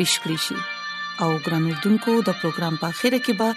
پیښ 0.00 0.12
کړی 0.24 0.38
شي 0.48 0.58
او 1.24 1.26
ګرانوردونکو 1.46 2.10
د 2.28 2.36
پروګرام 2.42 2.74
په 2.82 2.86
اخیره 2.94 3.18
کې 3.24 3.32
به 3.40 3.48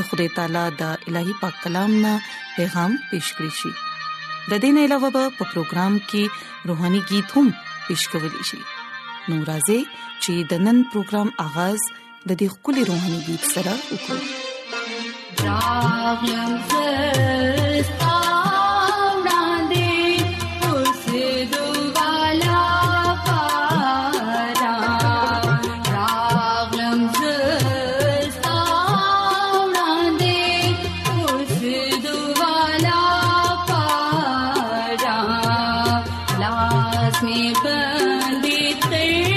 د 0.00 0.08
خدای 0.08 0.28
تعالی 0.38 0.64
د 0.80 1.10
الهي 1.10 1.34
پاک 1.42 1.54
کلام 1.66 1.92
نه 2.06 2.12
پیغام 2.56 2.92
پیښ 3.12 3.26
کړی 3.36 3.52
شي 3.58 3.70
د 4.54 4.62
دین 4.66 4.76
علاوه 4.86 5.10
په 5.38 5.46
پروګرام 5.52 5.94
کې 6.10 6.22
روهاني 6.72 7.02
गीत 7.12 7.28
هم 7.38 7.46
پیښ 7.86 8.00
کول 8.10 8.34
شي 8.50 8.60
نو 9.28 9.34
راځي 9.52 9.80
چې 10.22 10.32
د 10.54 10.68
نن 10.68 10.78
پروګرام 10.94 11.28
آغاز 11.46 11.80
د 12.28 12.30
دې 12.40 12.48
خولي 12.54 12.82
روهاني 12.90 13.20
गीत 13.28 13.42
سره 13.54 13.72
وکړو 13.80 15.50
راغلم 15.50 16.70
زه 16.70 17.61
காண்பித்தள் 38.32 39.31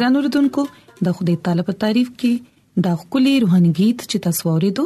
ګران 0.00 0.14
اوردونکو 0.18 0.62
د 1.06 1.14
خدای 1.16 1.32
تعالی 1.46 1.62
په 1.68 1.72
تعریف 1.82 2.08
کې 2.20 2.32
دا 2.84 2.92
خولي 3.00 3.32
روحاني 3.42 3.70
गीत 3.78 3.98
چې 4.10 4.16
تاسو 4.26 4.42
ورېدو 4.56 4.84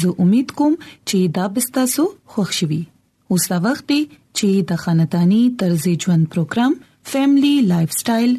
زه 0.00 0.14
امید 0.24 0.54
کوم 0.60 0.72
چې 1.08 1.18
دا 1.36 1.44
بستاسو 1.58 2.06
خوشحالي 2.36 2.78
اوس 3.36 3.44
دا 3.54 3.58
وخت 3.68 3.84
دی 3.94 4.00
چې 4.38 4.48
د 4.72 4.82
خاندانی 4.86 5.40
طرز 5.62 5.86
ژوند 6.02 6.24
پروګرام 6.34 6.72
فیملی 7.14 7.54
لایف 7.70 7.90
سټایل 8.00 8.32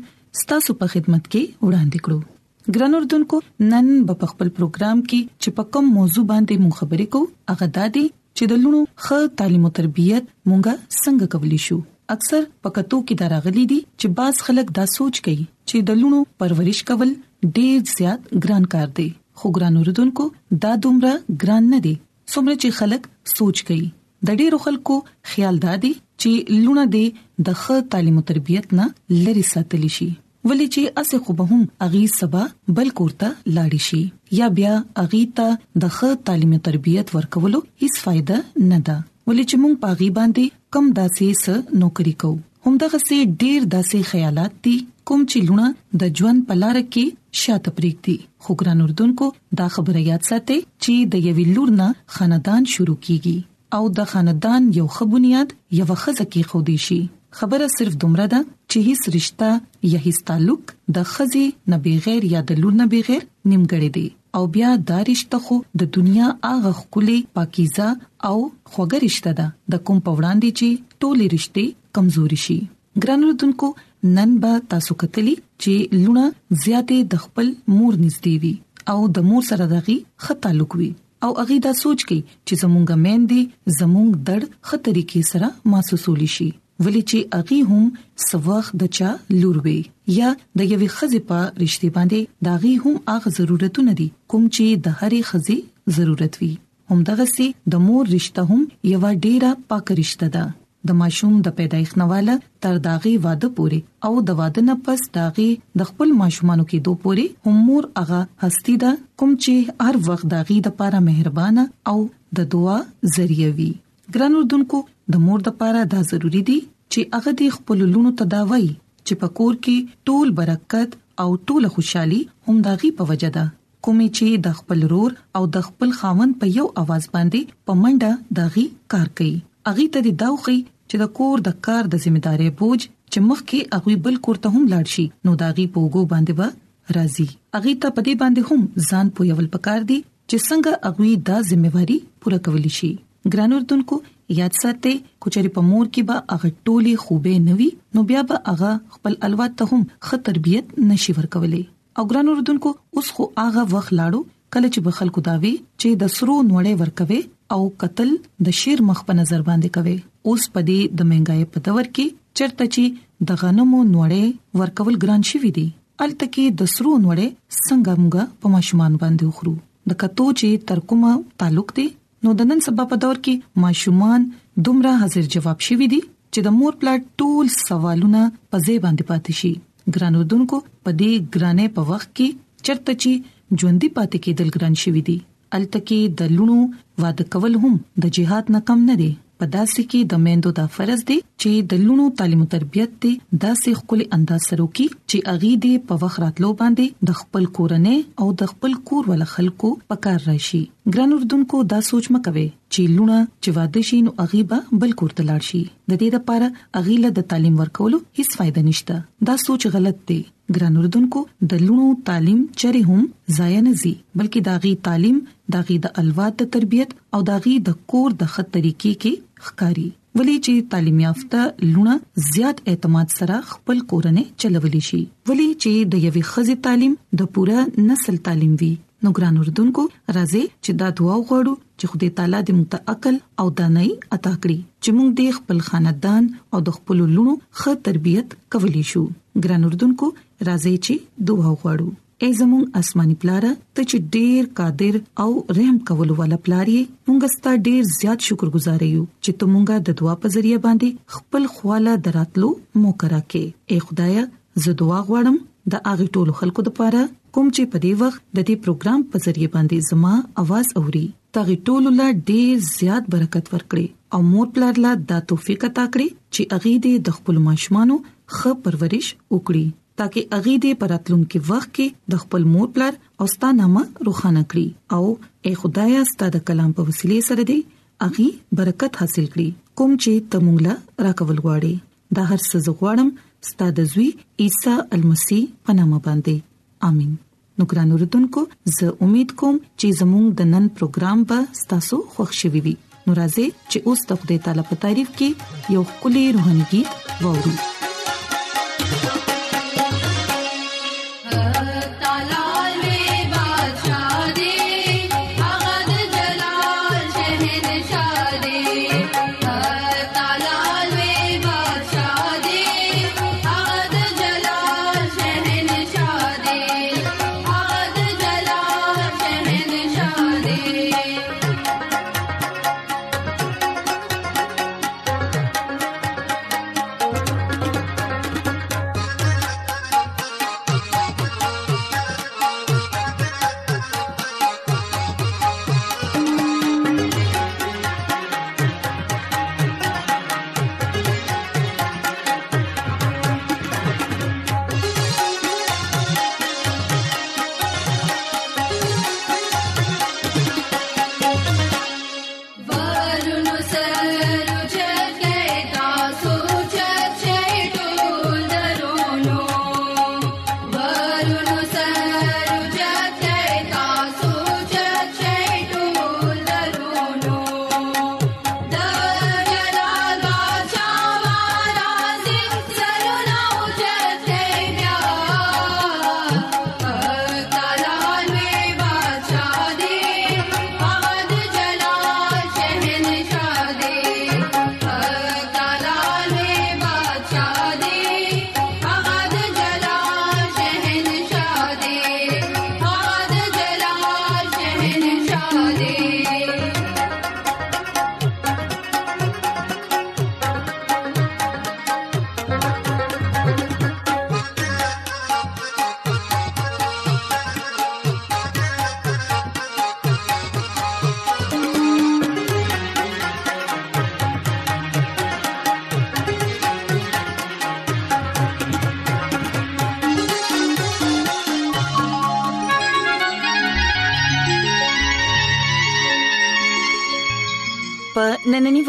ستاسو 0.44 0.78
په 0.84 0.92
خدمت 0.98 1.32
کې 1.34 1.68
وړاندې 1.68 2.08
کړو 2.08 2.78
ګران 2.78 2.98
اوردونکو 3.02 3.42
نن 3.72 3.92
په 4.14 4.32
خپل 4.36 4.54
پروګرام 4.62 5.06
کې 5.10 5.36
چې 5.42 5.50
په 5.60 5.70
کوم 5.76 5.94
موضوع 6.00 6.26
باندې 6.32 6.66
مو 6.66 6.78
خبرې 6.82 7.14
کوو 7.18 7.58
هغه 7.58 7.74
دا 7.82 7.88
دی 8.00 8.06
چې 8.08 8.56
د 8.56 8.66
لونو 8.66 8.84
خه 9.08 9.22
تعلیم 9.44 9.70
او 9.70 9.76
تربيت 9.82 10.30
مونږه 10.54 10.82
څنګه 10.82 11.36
کولې 11.36 11.70
شو 11.70 11.80
اکثر 12.16 12.44
پکتو 12.66 13.00
کې 13.08 13.16
دراغلي 13.22 13.64
دي 13.74 13.78
چې 14.02 14.12
بعض 14.20 14.42
خلک 14.50 14.68
دا 14.76 14.84
سوچ 14.94 15.18
کوي 15.28 15.40
چې 15.70 15.82
د 15.92 15.98
لونو 16.02 16.20
پرورش 16.44 16.80
کول 16.92 17.10
ډیر 17.58 17.80
زیات 17.96 18.30
ګران 18.46 18.66
کار 18.76 18.94
دی 19.00 19.08
خو 19.42 19.52
ګران 19.58 19.80
اوردونکو 19.82 20.28
دا 20.68 20.72
دومره 20.86 21.12
ګران 21.46 21.68
نه 21.74 21.80
دي 21.88 21.96
څومره 22.36 22.56
چې 22.62 22.78
خلک 22.82 23.10
سوچ 23.34 23.64
کوي 23.72 23.90
د 24.30 24.40
ډیرو 24.44 24.60
خلکو 24.68 24.96
خیال 25.34 25.60
دادي 25.66 25.92
چې 26.22 26.64
لونه 26.68 26.86
دي 26.96 27.04
د 27.18 27.60
ښه 27.66 27.90
تعلیم 27.98 28.22
او 28.24 28.26
تربيت 28.32 28.72
نه 28.80 28.88
لري 29.26 29.44
ساتلی 29.52 29.92
شي 29.98 30.10
ولې 30.48 30.74
چې 30.76 31.04
اسه 31.04 31.26
خو 31.28 31.36
به 31.42 31.52
هم 31.52 31.90
اغي 31.90 32.04
سبا 32.16 32.44
بل 32.80 32.94
کوړه 33.02 33.54
لاړ 33.58 33.84
شي 33.90 34.02
یا 34.40 34.48
بیا 34.62 34.74
اغي 35.06 35.24
ته 35.42 35.60
د 35.86 35.94
ښه 36.00 36.26
تعلیم 36.32 36.58
او 36.60 36.64
تربيت 36.72 37.14
ورکولو 37.18 37.64
هیڅ 37.84 38.02
فائدہ 38.06 38.42
نه 38.72 38.80
ده 38.90 38.98
ولې 39.30 39.44
چې 39.52 39.58
مونږ 39.62 39.76
پاغي 39.84 40.10
باندې 40.18 40.44
کم 40.76 40.86
داسې 40.98 41.26
س 41.44 41.46
نوکری 41.82 42.12
کو 42.24 42.30
همدغه 42.68 43.00
سه 43.08 43.18
ډیر 43.42 43.66
داسې 43.74 43.98
خیالات 44.12 44.54
دي 44.68 44.76
کوم 45.12 45.22
چې 45.32 45.38
لونه 45.50 45.66
د 46.04 46.14
ژوند 46.20 46.46
په 46.52 46.56
لار 46.62 46.78
کې 46.94 47.04
شاته 47.42 47.74
پریک 47.80 47.98
دي 48.08 48.16
خو 48.46 48.56
ګران 48.62 48.84
اردن 48.86 49.12
کو 49.22 49.28
دا 49.62 49.68
خبره 49.76 50.04
یاد 50.10 50.24
ساتي 50.30 50.60
چې 50.84 50.94
د 51.16 51.28
یوې 51.28 51.46
لور 51.58 51.74
نه 51.82 51.90
خاندان 52.18 52.62
شروع 52.78 52.98
کیږي 53.06 53.38
او 53.80 53.94
د 54.00 54.10
خاندان 54.14 54.72
یو 54.80 54.88
ښه 54.96 55.10
بنیاد 55.16 55.48
یو 55.80 55.90
خزه 56.04 56.26
کې 56.28 56.54
خو 56.54 56.64
دي 56.72 56.78
شي 56.88 57.00
خبره 57.42 57.68
صرف 57.78 57.98
دومره 58.06 58.26
ده 58.36 58.42
چې 58.50 58.86
هیڅ 58.90 59.18
رشتہ 59.18 59.50
یا 59.94 60.04
هیڅ 60.08 60.24
تعلق 60.32 60.76
د 61.00 61.12
خزي 61.16 61.46
نه 61.74 61.82
بغیر 61.90 62.30
یا 62.36 62.46
د 62.52 62.62
لور 62.66 62.80
نه 62.84 62.90
بغیر 62.96 63.22
نیمګړی 63.22 63.92
دی 64.00 64.08
او 64.38 64.46
بیا 64.56 64.72
دا 64.88 64.98
رشتہ 65.08 65.38
خو 65.44 65.56
د 65.82 65.88
دنیا 65.96 66.26
اغه 66.48 66.72
خولي 66.80 67.14
پاکیزه 67.38 67.86
او 68.30 68.34
خوګه 68.74 69.00
رشتہ 69.04 69.32
ده 69.40 69.46
د 69.76 69.80
کوم 69.90 70.02
په 70.10 70.12
وړاندې 70.18 70.60
چې 70.60 71.00
ټولې 71.04 71.30
رشتې 71.34 71.64
کمزوري 72.00 72.40
شي 72.42 72.58
ګرانو 73.06 73.32
دونکو 73.46 73.70
نن 74.18 74.36
به 74.44 74.60
تاسو 74.76 74.98
کتلی 75.06 75.34
چې 75.40 76.04
لونه 76.04 76.28
زیاتې 76.66 77.10
د 77.16 77.24
خپل 77.26 77.50
مور 77.78 78.00
نږدې 78.04 78.36
وي 78.44 78.54
او 78.96 79.00
د 79.18 79.28
مور 79.32 79.50
سره 79.50 79.70
دغه 79.74 79.98
خط 80.28 80.44
تعلق 80.48 80.78
وي 80.84 80.92
او 81.28 81.32
اغه 81.46 81.60
دا 81.70 81.74
سوچ 81.82 82.08
کوي 82.12 82.22
چې 82.36 82.62
زمونږه 82.66 83.02
مېندې 83.08 83.76
زمونږ 83.82 84.24
درد 84.32 84.48
خطرې 84.62 85.14
کې 85.16 85.28
سره 85.34 85.76
محسوسول 85.76 86.26
شي 86.38 86.50
ولی 86.86 87.02
چې 87.10 87.20
اغي 87.36 87.60
هم 87.70 87.86
سواخ 88.30 88.68
دچا 88.84 89.12
لوروي 89.44 89.80
یا 90.16 90.28
د 90.60 90.70
یوې 90.72 90.90
خزې 90.96 91.22
په 91.30 91.40
رښتې 91.62 91.90
باندې 91.98 92.46
داغي 92.48 92.74
هم 92.84 93.00
اغه 93.16 93.34
ضرورتونه 93.38 93.96
دي 94.02 94.08
کوم 94.34 94.44
چې 94.56 94.84
د 94.88 94.96
هرې 95.00 95.22
خزې 95.30 95.58
ضرورت 95.98 96.38
وي 96.42 96.52
همدغه 96.94 97.26
سي 97.36 97.48
د 97.76 97.84
مور 97.86 98.04
رښتا 98.16 98.42
هم 98.52 98.62
یو 98.92 99.04
ډیره 99.26 99.52
پاک 99.74 99.86
رښتا 100.02 100.28
ده 100.36 100.46
د 100.92 101.00
ماشوم 101.00 101.32
د 101.48 101.56
پیدایښت 101.60 101.98
نواله 102.02 102.36
تر 102.66 102.78
داغي 102.90 103.14
واده 103.26 103.50
پوري 103.62 103.80
او 104.10 104.14
د 104.28 104.38
واده 104.42 104.66
نه 104.70 104.76
پس 104.90 105.02
داغي 105.20 105.48
د 105.84 105.90
خپل 105.94 106.14
ماشومانو 106.22 106.68
کې 106.68 106.86
دوه 106.86 107.02
پوري 107.06 107.26
هم 107.48 107.56
مور 107.72 107.90
اغه 108.04 108.22
هستی 108.46 108.78
ده 108.86 108.94
کوم 109.24 109.34
چې 109.40 109.90
هر 109.90 110.00
وخت 110.10 110.30
داغي 110.36 110.60
د 110.70 110.72
لپاره 110.72 111.02
مهربانه 111.10 111.66
او 111.92 111.98
د 112.42 112.48
دعا 112.58 112.78
ذریعہ 113.18 113.50
وي 113.58 113.70
ګران 114.14 114.38
اردوونکو 114.42 114.84
د 115.14 115.20
مور 115.26 115.40
د 115.48 115.54
پاره 115.60 115.82
دا 115.92 116.00
ضروری 116.12 116.40
دي 116.50 116.58
چې 116.94 117.00
هغه 117.18 117.32
د 117.42 117.52
خپل 117.58 117.84
لونو 117.92 118.10
تداوي 118.22 118.66
چې 119.08 119.14
په 119.22 119.28
کور 119.38 119.54
کې 119.68 120.02
ټول 120.10 120.34
برکت 120.40 120.98
او 121.24 121.28
ټول 121.52 121.68
خوشحالي 121.76 122.18
هم 122.50 122.56
داغي 122.66 122.90
په 122.98 123.08
وجه 123.12 123.30
ده 123.38 123.46
کومې 123.86 124.08
چې 124.18 124.44
د 124.48 124.58
خپل 124.60 124.84
رور 124.96 125.16
او 125.40 125.44
د 125.58 125.64
خپل 125.70 125.94
خاوند 126.02 126.38
په 126.44 126.54
یو 126.58 126.68
आवाज 126.84 127.08
باندې 127.16 127.56
په 127.70 127.78
منډه 127.86 128.38
داغي 128.42 128.66
کار 128.96 129.08
کوي 129.22 129.34
اغه 129.74 129.88
ته 129.96 130.06
د 130.10 130.18
داوخي 130.26 130.58
چې 130.66 131.06
د 131.06 131.14
کور 131.22 131.46
د 131.48 131.56
کار 131.70 131.90
د 131.96 132.04
ځمېدارې 132.06 132.60
بوج 132.62 132.84
چې 133.14 133.28
مخکې 133.32 133.76
اغه 133.80 133.98
بل 134.10 134.20
کور 134.30 134.42
ته 134.46 134.56
هم 134.58 134.70
لاړ 134.76 134.96
شي 134.98 135.08
نو 135.30 135.38
داغي 135.46 135.68
پوغو 135.78 136.04
باندې 136.14 136.44
به 136.44 136.54
با 136.54 137.02
راضي 137.02 137.28
اغه 137.32 137.66
ته 137.66 137.98
پدې 137.98 138.22
باندې 138.22 138.48
هم 138.52 138.88
ځان 138.92 139.16
پویول 139.18 139.52
پکار 139.58 139.90
دي 139.92 140.00
چې 140.06 140.48
څنګه 140.52 140.88
اغوی 140.92 141.16
دا 141.32 141.38
ځمېواري 141.52 141.98
پوره 142.24 142.46
کولی 142.48 142.74
شي 142.80 142.92
ګران 143.34 143.54
اردوونکو 143.54 144.00
یاد 144.40 144.56
ساتئ 144.62 144.92
کچري 145.26 145.50
په 145.56 145.62
مور 145.70 145.88
کې 145.96 146.02
به 146.10 146.34
هغه 146.34 146.50
ټولي 146.70 146.94
خوبې 147.04 147.40
نوي 147.48 147.68
نو 147.98 148.04
بیا 148.12 148.22
به 148.32 148.38
هغه 148.54 148.70
خپل 148.98 149.16
الوا 149.28 149.48
ته 149.62 149.68
هم 149.72 149.82
ښه 150.08 150.20
تربيت 150.28 150.72
نشي 150.92 151.16
ورکولې 151.18 151.62
او 152.02 152.06
ګران 152.14 152.32
اردوونکو 152.34 152.72
اوس 153.02 153.12
خو 153.18 153.28
هغه 153.42 153.64
وخت 153.74 153.96
لاړو 154.00 154.22
کله 154.56 154.68
چې 154.74 154.80
به 154.88 154.96
خلکو 155.00 155.24
داوي 155.30 155.54
چې 155.82 156.00
د 156.04 156.14
سرو 156.18 156.38
نوړې 156.52 156.86
ورکوي 156.86 157.22
او 157.56 157.60
قتل 157.84 158.14
د 158.48 158.56
شیر 158.62 158.86
مخ 158.92 159.02
په 159.10 159.18
نظر 159.22 159.42
باندې 159.50 159.76
کوي 159.80 159.96
اوس 160.32 160.48
پدې 160.58 161.00
د 161.02 161.10
مهنګای 161.12 161.52
په 161.56 161.66
دور 161.68 161.92
کې 161.92 162.42
چرته 162.42 162.72
چې 162.78 163.30
د 163.32 163.42
غنمو 163.44 163.82
نوړې 163.92 164.64
ورکول 164.64 165.02
ګران 165.06 165.28
شي 165.32 165.44
ودی 165.48 165.68
التکه 166.06 166.56
د 166.62 166.72
سرو 166.76 166.96
نوړې 167.06 167.62
څنګه 167.62 168.02
موږ 168.02 168.44
په 168.46 168.56
ماشومان 168.58 169.00
باندې 169.04 169.40
خورو 169.40 169.56
د 169.92 170.00
کتو 170.06 170.28
چې 170.42 170.68
ترکمه 170.72 171.14
تعلق 171.44 171.76
دی 171.80 171.88
نو 172.28 172.34
د 172.40 172.48
نن 172.48 172.62
سبا 172.66 172.84
په 172.92 172.96
دور 173.04 173.20
کې 173.26 173.66
ماشومان 173.66 174.24
دومره 174.68 174.90
حاضر 175.02 175.28
جواب 175.36 175.62
شوي 175.68 175.86
دي 175.94 176.00
چې 176.34 176.40
د 176.48 176.54
مور 176.56 176.74
پلاټ 176.82 177.06
ټول 177.22 177.52
سوالونه 177.58 178.24
په 178.54 178.60
ځای 178.66 178.76
باندې 178.86 179.06
پاتې 179.12 179.38
شي 179.42 179.52
ګرانودونکو 179.98 180.60
په 180.88 180.96
دې 181.02 181.14
ګرانه 181.36 181.68
په 181.78 181.92
وخت 181.92 182.10
کې 182.20 182.28
چرته 182.66 182.98
چې 183.04 183.62
ژوندۍ 183.62 183.92
پاتې 184.00 184.22
کېدل 184.26 184.52
ګران 184.58 184.76
شوي 184.84 185.04
دي 185.12 185.18
التکه 185.60 186.00
د 186.24 186.36
لونو 186.40 186.58
واده 187.06 187.28
کول 187.36 187.56
هم 187.66 187.74
د 188.06 188.14
جهاد 188.20 188.52
نه 188.56 188.64
کم 188.72 188.84
نه 188.92 189.00
دي 189.04 189.10
په 189.44 189.52
داسې 189.56 189.92
کې 189.92 190.14
د 190.16 190.22
میندو 190.28 190.52
دا 190.62 190.66
فرض 190.78 191.08
دی 191.12 191.18
چې 191.24 191.72
د 191.74 191.86
لونو 191.88 192.10
تعلیم 192.22 192.44
او 192.48 192.50
تربيت 192.58 193.00
ته 193.06 193.38
داسې 193.38 193.82
خپل 193.82 194.06
انداز 194.20 194.52
سره 194.52 194.64
وکړي 194.68 194.90
چې 195.12 195.20
اغي 195.34 195.50
دې 195.64 195.74
په 195.90 195.98
وخت 196.04 196.20
راتلو 196.22 196.48
باندې 196.62 197.08
د 197.10 197.18
خپل 197.20 197.44
کورنۍ 197.58 198.00
او 198.24 198.30
د 198.40 198.50
خپل 198.52 198.74
کور 198.90 199.06
ول 199.12 199.22
خلکو 199.34 199.70
پکار 199.92 200.24
راشي 200.30 200.62
ګران 200.96 201.14
اردوونکو 201.18 201.60
دا 201.74 201.80
سوچ 201.90 202.10
مکوي 202.16 202.44
چې 202.72 202.96
لونه 202.98 203.20
چې 203.44 203.54
واده 203.58 203.84
شي 203.90 204.00
نو 204.08 204.14
اغي 204.24 204.42
به 204.54 204.80
بل 204.82 204.96
کور 205.02 205.14
ته 205.20 205.28
لاړ 205.30 205.48
شي 205.52 205.62
د 205.92 206.02
دې 206.02 206.10
لپاره 206.18 206.50
اغي 206.82 206.98
له 207.06 207.14
د 207.20 207.28
تعلیم 207.34 207.62
ورکولو 207.62 208.02
هیڅ 208.22 208.36
فائدہ 208.42 208.64
نشته 208.68 209.30
دا 209.32 209.36
سوچ 209.46 209.68
غلط 209.78 210.02
دی 210.12 210.20
ګران 210.56 210.76
اردوونکو 210.82 211.24
د 211.54 211.64
لونو 211.68 211.88
تعلیم 212.12 212.42
چره 212.64 212.82
هم 212.92 213.08
ضایع 213.40 213.62
نه 213.70 213.78
زی 213.86 213.94
بلکې 214.20 214.50
داغي 214.50 214.76
تعلیم 214.90 215.24
داغي 215.58 215.80
د 215.88 215.96
الواد 216.04 216.40
د 216.44 216.52
تربيت 216.58 216.98
او 217.18 217.24
داغي 217.32 217.56
د 217.72 217.80
کور 217.96 218.20
د 218.26 218.36
خط 218.36 218.54
طریقې 218.58 219.02
کې 219.06 219.48
خکاری 219.50 219.88
ولې 220.18 220.34
چې 220.46 220.54
تعلیم 220.72 221.00
یافته 221.06 221.40
لونه 221.74 221.94
زیات 222.28 222.58
اعتماد 222.72 223.08
سره 223.18 223.36
خپل 223.50 223.78
کورنۍ 223.92 224.24
چلولې 224.44 224.82
شي 224.90 225.02
ولې 225.30 225.48
چې 225.62 225.72
د 225.92 225.94
یوې 226.06 226.24
خزې 226.30 226.56
تعلیم 226.68 226.94
د 227.22 227.30
پوره 227.36 227.60
نسل 227.90 228.16
تعلیم 228.28 228.54
وي 228.62 228.70
نو 229.08 229.12
ګران 229.20 229.38
اردوونکو 229.42 229.84
راځي 230.18 230.42
چې 230.64 230.72
دا 230.80 230.88
دعا 231.02 231.16
وغوړو 231.20 231.54
چې 231.80 231.86
خدای 231.94 232.10
تعالی 232.22 232.42
دې 232.46 232.54
موږ 232.58 232.68
ته 232.72 232.80
عقل 232.94 233.16
او 233.44 233.54
دانای 233.62 233.90
عطا 234.16 234.34
کړي 234.42 234.60
چې 234.84 234.90
موږ 234.98 235.10
دې 235.18 235.28
خپل 235.38 235.58
خاندان 235.70 236.24
او 236.56 236.60
د 236.72 236.80
خپل 236.80 236.98
لونو 237.16 237.34
ښه 237.62 237.72
تربيت 237.92 238.28
کولی 238.58 238.84
شو 238.96 239.04
ګران 239.46 239.62
اردوونکو 239.72 240.08
راځي 240.48 240.76
چې 240.86 240.94
دعا 241.32 241.48
وغوړو 241.54 241.90
ای 242.26 242.32
زمون 242.38 242.64
آسماني 242.80 243.14
پلار 243.24 243.46
ته 243.78 243.84
چې 243.90 243.98
ډېر 244.14 244.46
قادر 244.60 244.96
او 245.26 245.58
رحم 245.58 245.76
کول 245.90 246.14
والا 246.20 246.38
پلار 246.48 246.72
یې 246.76 246.86
مونږ 247.10 247.30
ستا 247.34 247.52
ډېر 247.68 247.82
زیات 247.98 248.26
شکر 248.30 248.50
گزار 248.56 248.86
یو 248.86 249.04
چې 249.24 249.36
ته 249.44 249.50
مونږه 249.52 249.76
د 249.90 249.98
دعا 250.00 250.16
په 250.24 250.32
ذریعہ 250.38 250.62
باندې 250.64 251.18
خپل 251.20 251.46
خواله 251.58 251.94
دراتلو 252.10 252.50
موقع 252.88 253.12
راکې 253.12 253.44
ای 253.78 253.84
خدایا 253.90 254.24
زه 254.66 254.74
دعا 254.82 255.02
غواړم 255.12 255.38
د 255.76 255.86
اغه 255.94 256.10
ټولو 256.16 256.38
خلکو 256.42 256.66
لپاره 256.72 257.06
کوم 257.38 257.56
چې 257.56 257.72
په 257.74 257.84
دې 257.88 258.04
وخت 258.04 258.22
د 258.22 258.44
دې 258.48 258.56
پروګرام 258.68 259.06
په 259.16 259.24
ذریعہ 259.30 259.54
باندې 259.56 259.94
زما 259.94 260.16
आवाज 260.46 260.76
اوري 260.84 261.06
تاغه 261.38 261.62
ټولو 261.72 261.90
لا 262.02 262.10
ډېر 262.12 262.70
زیات 262.74 263.14
برکت 263.18 263.54
ورکړي 263.58 263.88
او 264.18 264.26
مور 264.36 264.52
پلار 264.58 264.82
لا 264.88 264.98
د 265.14 265.22
توفیق 265.34 265.70
عطا 265.74 265.88
کړي 265.96 266.22
چې 266.36 266.62
اغه 266.62 266.76
دې 266.86 267.10
د 267.10 267.20
خپل 267.22 267.44
ماشومان 267.52 267.98
خ 268.38 268.62
پرورش 268.64 269.12
وکړي 269.36 269.70
ترڅو 270.00 270.22
اغي 270.38 270.52
دې 270.64 270.72
پراتلونکو 270.82 271.40
وخت 271.52 271.70
کې 271.76 271.86
د 272.14 272.20
خپل 272.24 272.44
مور 272.56 272.68
پلار 272.74 272.98
او 273.24 273.28
ستانامه 273.36 273.82
روخانه 274.10 274.42
کړي 274.42 274.98
او 274.98 275.14
اے 275.50 275.54
خدایا 275.62 276.04
ستاسو 276.10 276.32
د 276.36 276.44
کلام 276.50 276.72
په 276.80 276.88
وسیله 276.90 277.22
سره 277.30 277.46
دې 277.50 278.08
اغي 278.08 278.28
برکت 278.60 279.00
حاصل 279.04 279.30
کړي 279.36 279.78
کوم 279.82 279.96
چې 279.96 280.28
تمونګه 280.36 281.06
راکول 281.08 281.40
غواړي 281.46 281.74
دا 282.20 282.26
هر 282.34 282.38
څه 282.50 282.66
زغواړم 282.66 283.10
ستاسو 283.50 283.88
زوی 283.96 284.10
عیسی 284.46 284.76
المسی 285.00 285.40
په 285.70 285.80
نامه 285.80 286.04
باندې 286.10 286.90
امين 286.92 287.18
نو 287.62 287.68
ګران 287.72 287.98
اوردونکو 287.98 288.46
زه 288.78 288.94
امید 289.08 289.36
کوم 289.44 289.60
چې 289.64 290.02
زموږ 290.04 290.38
د 290.44 290.52
نن 290.54 290.70
پروګرام 290.82 291.26
به 291.34 291.66
تاسو 291.74 292.02
خوښ 292.06 292.40
شوي 292.44 292.64
وي 292.70 292.78
نو 292.86 293.18
راځي 293.22 293.50
چې 293.58 293.92
اوس 293.92 294.08
د 294.14 294.22
خپل 294.24 294.44
تعالی 294.50 294.70
په 294.72 294.80
تعریف 294.88 295.16
کې 295.20 295.76
یو 295.80 295.88
کلی 296.06 296.26
روحاني 296.40 296.68
गीत 296.78 297.22
ووري 297.26 297.58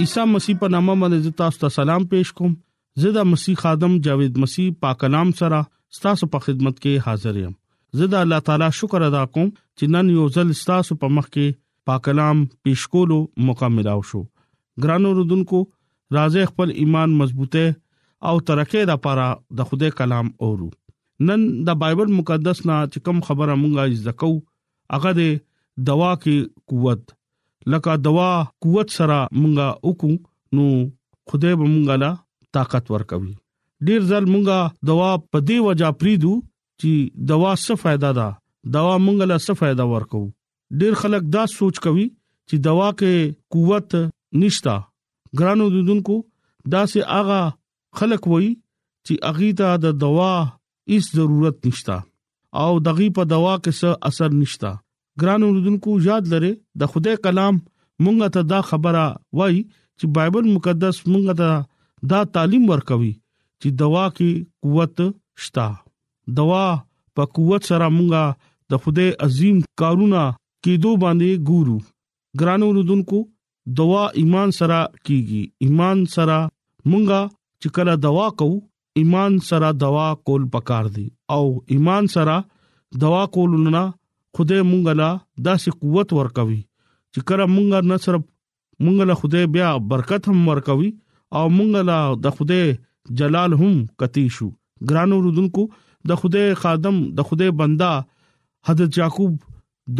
عیسی 0.00 0.20
مسیح 0.34 0.54
په 0.60 0.68
نامه 0.72 0.94
باندې 1.00 1.32
تاسو 1.38 1.58
ته 1.62 1.68
سلام 1.74 2.04
پېښ 2.10 2.36
کوم 2.36 2.52
زدا 3.04 3.22
مسیح 3.32 3.56
خادم 3.62 3.96
جاوید 4.06 4.38
مسیح 4.44 4.68
پاک 4.84 5.02
نام 5.14 5.32
سره 5.40 5.58
تاسو 6.04 6.28
په 6.36 6.44
خدمت 6.44 6.78
کې 6.78 7.06
حاضر 7.06 7.40
یم 7.40 7.50
زدا 8.02 8.20
الله 8.26 8.44
تعالی 8.46 8.68
شکر 8.78 9.04
ادا 9.08 9.24
کوم 9.34 9.50
چې 9.50 9.90
نن 9.96 10.08
یو 10.14 10.24
ځل 10.36 10.54
تاسو 10.70 10.96
په 11.04 11.14
مخ 11.18 11.28
کې 11.28 11.60
پاک 11.92 12.04
کلام 12.08 12.40
پېښ 12.46 12.94
کولو 12.96 13.18
موقع 13.50 13.70
ملو 13.74 13.98
شو 14.12 14.22
ګرانو 14.86 15.12
رودونکو 15.20 15.62
راځي 15.64 16.48
خپل 16.54 16.74
ایمان 16.86 17.18
مضبوطه 17.20 17.68
او 18.30 18.34
ترقه 18.52 18.84
د 18.84 18.92
لپاره 18.94 19.28
د 19.62 19.70
خوده 19.72 19.92
کلام 20.02 20.32
اورو 20.50 20.72
نن 21.32 21.46
د 21.70 21.80
بایبل 21.86 22.16
مقدس 22.22 22.66
نه 22.72 22.80
چې 22.90 23.08
کوم 23.10 23.22
خبره 23.30 23.60
مونږه 23.62 24.02
ځکو 24.10 24.34
هغه 24.96 25.14
د 25.20 25.30
دوا 25.92 26.12
کې 26.24 26.54
قوت 26.74 27.18
لکه 27.72 27.94
دوا 28.04 28.30
قوت 28.62 28.88
سره 28.96 29.18
مونږه 29.40 29.68
وکړو 29.88 30.14
نو 30.56 30.66
خدای 31.32 31.54
به 31.62 31.64
مونږه 31.72 31.94
لا 32.02 32.10
طاقت 32.58 32.84
ورکوي 32.94 33.32
ډیر 33.88 34.00
ځل 34.12 34.24
مونږه 34.32 34.58
دوا 34.92 35.10
په 35.32 35.38
دی 35.50 35.58
وجہ 35.66 35.90
پریدو 36.02 36.34
چې 36.80 36.90
دوا 37.32 37.52
څه 37.64 37.72
फायदा 37.82 38.10
ده 38.20 38.28
دوا 38.78 38.94
مونږه 39.04 39.24
لا 39.32 39.38
څه 39.46 39.52
फायदा 39.62 39.84
ورکو 39.92 40.22
ډیر 40.82 40.92
خلک 41.02 41.22
دا 41.36 41.42
سوچ 41.58 41.76
کوي 41.86 42.06
چې 42.48 42.56
دوا 42.68 42.88
کې 42.98 43.12
قوت 43.56 43.90
نشتا 44.42 44.76
ګرانو 45.38 45.64
دودونکو 45.74 46.16
دا 46.74 46.82
سه 46.92 47.00
اغا 47.20 47.40
خلک 47.98 48.22
وای 48.32 48.48
چې 49.06 49.14
اغي 49.32 49.50
ته 49.62 49.68
د 49.84 49.98
دوا 50.04 50.32
هیڅ 50.90 51.04
ضرورت 51.18 51.56
نشتا 51.66 51.96
او 52.62 52.70
دغه 52.86 53.06
په 53.18 53.22
دوا 53.32 53.54
کې 53.64 53.72
څه 53.80 53.88
اثر 54.10 54.30
نشتا 54.40 54.70
ګران 55.20 55.42
اوردونکو 55.46 55.90
یاد 56.08 56.24
لره 56.34 56.50
د 56.82 56.92
خدای 56.92 57.16
کلام 57.26 57.56
مونږ 58.04 58.18
ته 58.36 58.40
دا 58.52 58.60
خبره 58.68 59.02
وای 59.40 59.56
چې 59.98 60.04
بایبل 60.18 60.44
مقدس 60.54 60.96
مونږ 61.10 61.24
ته 61.40 61.50
دا 62.12 62.20
تعلیم 62.36 62.64
ورکوي 62.70 63.10
چې 63.60 63.68
دوا 63.82 64.04
کې 64.16 64.30
قوت 64.64 64.98
شتا 65.46 65.66
دوا 66.38 66.62
په 67.18 67.22
قوت 67.38 67.62
سره 67.72 67.86
مونږه 67.96 68.24
د 68.74 68.86
خدای 68.86 69.08
عظیم 69.26 69.58
کارونه 69.82 70.22
کېدو 70.64 70.90
باندې 71.04 71.44
ګورو 71.50 71.76
ګرانو 72.42 72.66
رودونکو 72.78 73.20
دوا 73.80 74.02
ایمان 74.22 74.50
سره 74.60 74.80
کیږي 75.06 75.42
ایمان 75.68 76.04
سره 76.16 76.38
مونږه 76.90 77.20
چې 77.60 77.68
کله 77.78 77.92
دوا 78.08 78.26
کوو 78.42 78.58
ایمان 79.00 79.38
سره 79.48 79.68
دوا 79.84 80.04
کول 80.28 80.46
پکار 80.54 80.84
دي 80.96 81.06
او 81.36 81.42
ایمان 81.74 82.06
سره 82.14 82.36
دوا 83.02 83.20
کول 83.36 83.52
نه 83.74 83.82
خدای 84.40 84.62
مونږ 84.70 84.82
لا 85.00 85.08
داسې 85.46 85.70
قوت 85.80 86.12
ورکوي 86.18 86.58
چې 87.14 87.24
کله 87.30 87.46
مونږ 87.56 87.88
نه 87.88 87.96
صرف 88.04 88.22
مونږ 88.84 89.06
له 89.10 89.14
خدای 89.22 89.46
بیا 89.56 89.72
برکت 89.92 90.22
هم 90.30 90.40
ورکوي 90.50 90.88
او 91.40 91.42
مونږ 91.56 91.82
لا 91.88 91.98
د 92.28 92.36
خدای 92.38 92.62
جلال 93.22 93.50
هم 93.62 93.74
کتی 94.02 94.24
شو 94.38 94.48
ګرانو 94.88 95.18
رودونکو 95.26 95.66
د 96.12 96.20
خدای 96.22 96.46
خادم 96.62 97.02
د 97.20 97.26
خدای 97.32 97.50
بندا 97.60 97.90
حضرت 98.72 98.98
یعقوب 99.02 99.36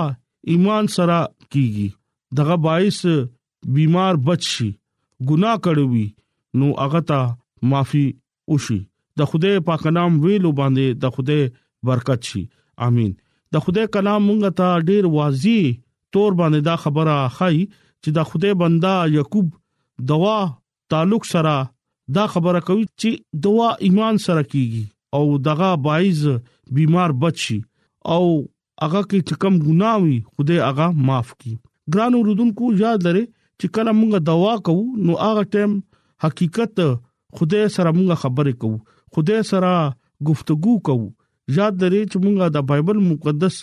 ایمان 0.51 0.87
سره 0.95 1.17
کیږي 1.51 1.87
دغه 2.39 2.55
باعث 2.67 2.99
بیمار 3.75 4.15
بچي 4.29 4.69
ګناه 5.31 5.55
کړوي 5.67 6.07
نو 6.61 6.67
هغه 6.85 7.01
ته 7.09 7.19
معافي 7.73 8.05
وشي 8.53 8.79
د 9.21 9.29
خدای 9.33 9.59
پاک 9.69 9.85
نام 9.97 10.17
ویلو 10.23 10.51
باندې 10.59 11.03
د 11.03 11.15
خدای 11.17 11.45
برکت 11.89 12.29
شي 12.31 12.41
امين 12.87 13.11
د 13.57 13.63
خدای 13.65 13.89
کلام 13.95 14.27
مونږ 14.29 14.51
ته 14.61 14.85
ډیر 14.89 15.07
واضح 15.17 15.71
تور 16.15 16.37
باندې 16.41 16.67
دا 16.69 16.75
خبره 16.85 17.15
خای 17.37 17.59
چې 17.67 18.15
د 18.17 18.27
خدای 18.31 18.53
بندا 18.63 18.95
یعقوب 19.17 19.51
دوا 20.11 20.35
تعلق 20.95 21.29
سره 21.33 21.53
دا 22.17 22.23
خبره 22.35 22.59
کوي 22.69 22.85
چې 23.01 23.43
دوا 23.47 23.69
ایمان 23.89 24.23
سره 24.27 24.47
کیږي 24.53 24.83
او 25.17 25.37
دغه 25.49 25.71
بایز 25.87 26.25
بیمار 26.79 27.15
بچي 27.23 27.59
او 28.15 28.25
هغه 28.81 29.01
کې 29.09 29.19
چې 29.27 29.33
کم 29.41 29.53
ګناوي 29.65 30.17
خدای 30.33 30.59
هغه 30.67 30.87
معاف 31.07 31.29
کړي 31.39 31.53
ګران 31.93 32.11
اوردونکو 32.19 32.63
یاد 32.83 32.99
لرې 33.07 33.25
چې 33.59 33.65
کله 33.75 33.91
مونږه 33.99 34.19
دوا 34.29 34.53
کوو 34.65 34.85
نو 35.07 35.13
هغه 35.23 35.43
ټیم 35.55 35.71
حقیقت 36.23 36.73
خدای 37.39 37.63
سره 37.75 37.89
مونږه 37.97 38.15
خبرې 38.23 38.53
کوو 38.61 38.77
خدای 39.17 39.41
سره 39.51 39.71
گفتگو 40.29 40.73
کوو 40.87 41.07
یاد 41.57 41.73
لرې 41.81 42.03
چې 42.11 42.17
مونږه 42.23 42.47
د 42.55 42.57
بایبل 42.71 42.97
مقدس 43.09 43.55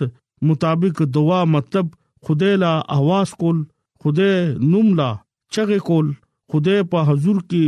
مطابق 0.51 0.97
دعا 1.19 1.41
مطلب 1.55 1.87
خدای 2.29 2.55
لا 2.65 2.73
आवाज 2.99 3.29
کول 3.45 3.59
خدای 4.05 4.33
نوم 4.71 4.89
لا 5.01 5.09
چغه 5.57 5.79
کول 5.89 6.07
خدای 6.53 6.81
په 6.93 7.01
حضور 7.13 7.39
کې 7.51 7.63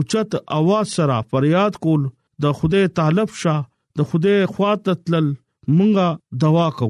اوچت 0.00 0.30
आवाज 0.60 0.86
سره 0.96 1.16
فریاد 1.34 1.72
کول 1.88 2.00
د 2.46 2.56
خدای 2.62 2.88
طالب 3.02 3.28
شه 3.42 3.56
د 4.00 4.10
خدای 4.10 4.38
خواته 4.56 4.94
تل 5.06 5.26
مونږه 5.76 6.06
دوا 6.44 6.68
کو 6.80 6.88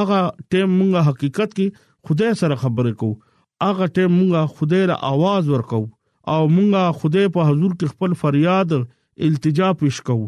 اغه 0.00 0.18
ټیم 0.50 0.76
مونږه 0.78 1.00
حقیقت 1.08 1.54
کې 1.58 1.80
خدای 2.08 2.32
سره 2.42 2.58
خبرې 2.64 2.92
کو 3.02 3.08
اغه 3.68 3.88
ټیم 3.96 4.12
مونږه 4.18 4.54
خدای 4.58 4.82
له 4.92 4.96
आवाज 5.12 5.48
ورکو 5.54 5.80
او 6.34 6.42
مونږه 6.58 6.98
خدای 7.02 7.32
په 7.36 7.48
حضور 7.50 7.74
کې 7.80 7.94
خپل 7.94 8.14
فریاد 8.24 8.74
التجا 9.28 9.70
پیش 9.80 10.00
کو 10.08 10.18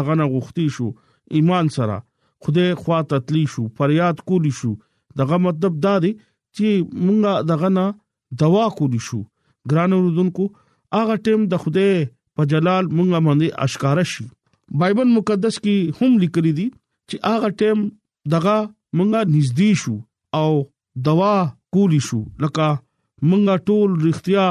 دغه 0.00 0.18
نه 0.22 0.28
غوښتي 0.34 0.68
شو 0.76 0.88
ایمان 1.40 1.72
سره 1.78 1.98
خدای 2.46 2.68
خواته 2.84 3.20
تلی 3.30 3.44
شو 3.54 3.64
فریاد 3.80 4.24
کولی 4.32 4.52
شو 4.60 4.72
دغه 5.22 5.38
مطلب 5.48 5.80
دا 5.88 5.94
دی 6.06 6.12
چې 6.16 6.98
مونږه 7.04 7.50
دغه 7.52 7.72
نه 7.78 8.42
دوا 8.44 8.66
کولی 8.80 9.02
شو 9.10 9.20
ګران 9.72 9.98
اوردونکو 10.00 10.48
هغه 10.96 11.14
ټیم 11.24 11.40
د 11.52 11.54
خوده 11.62 11.88
په 12.36 12.42
جلال 12.52 12.84
مونږه 12.96 13.18
باندې 13.26 13.48
اشکار 13.66 13.98
شي 14.12 14.24
بایبل 14.80 15.08
مقدس 15.18 15.54
کې 15.64 15.76
هم 16.00 16.12
لیکلي 16.24 16.52
دي 16.58 16.66
چې 17.08 17.16
هغه 17.32 17.48
ټیم 17.62 17.78
دغه 18.34 18.56
مونږه 18.96 19.20
نږدې 19.34 19.70
شو 19.82 19.96
او 20.40 20.50
دوا 21.08 21.34
کولی 21.76 22.00
شو 22.08 22.20
لکه 22.44 22.66
مونږه 23.28 23.54
ټول 23.68 23.88
رښتیا 24.06 24.46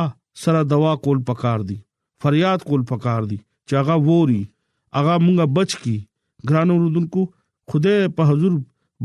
سره 0.45 0.59
دوا 0.75 0.93
کول 1.07 1.19
پکار 1.31 1.59
دي 1.71 1.77
فریاد 2.23 2.59
کول 2.69 2.81
پکار 2.93 3.21
دي 3.33 3.37
چې 3.67 3.73
هغه 3.79 3.95
ووري 4.07 4.41
هغه 4.99 5.15
مونږه 5.25 5.45
بچ 5.59 5.71
کی 5.85 5.95
ګران 6.49 6.67
اوردونکو 6.73 7.21
خوده 7.71 7.95
په 8.17 8.29
حضور 8.31 8.53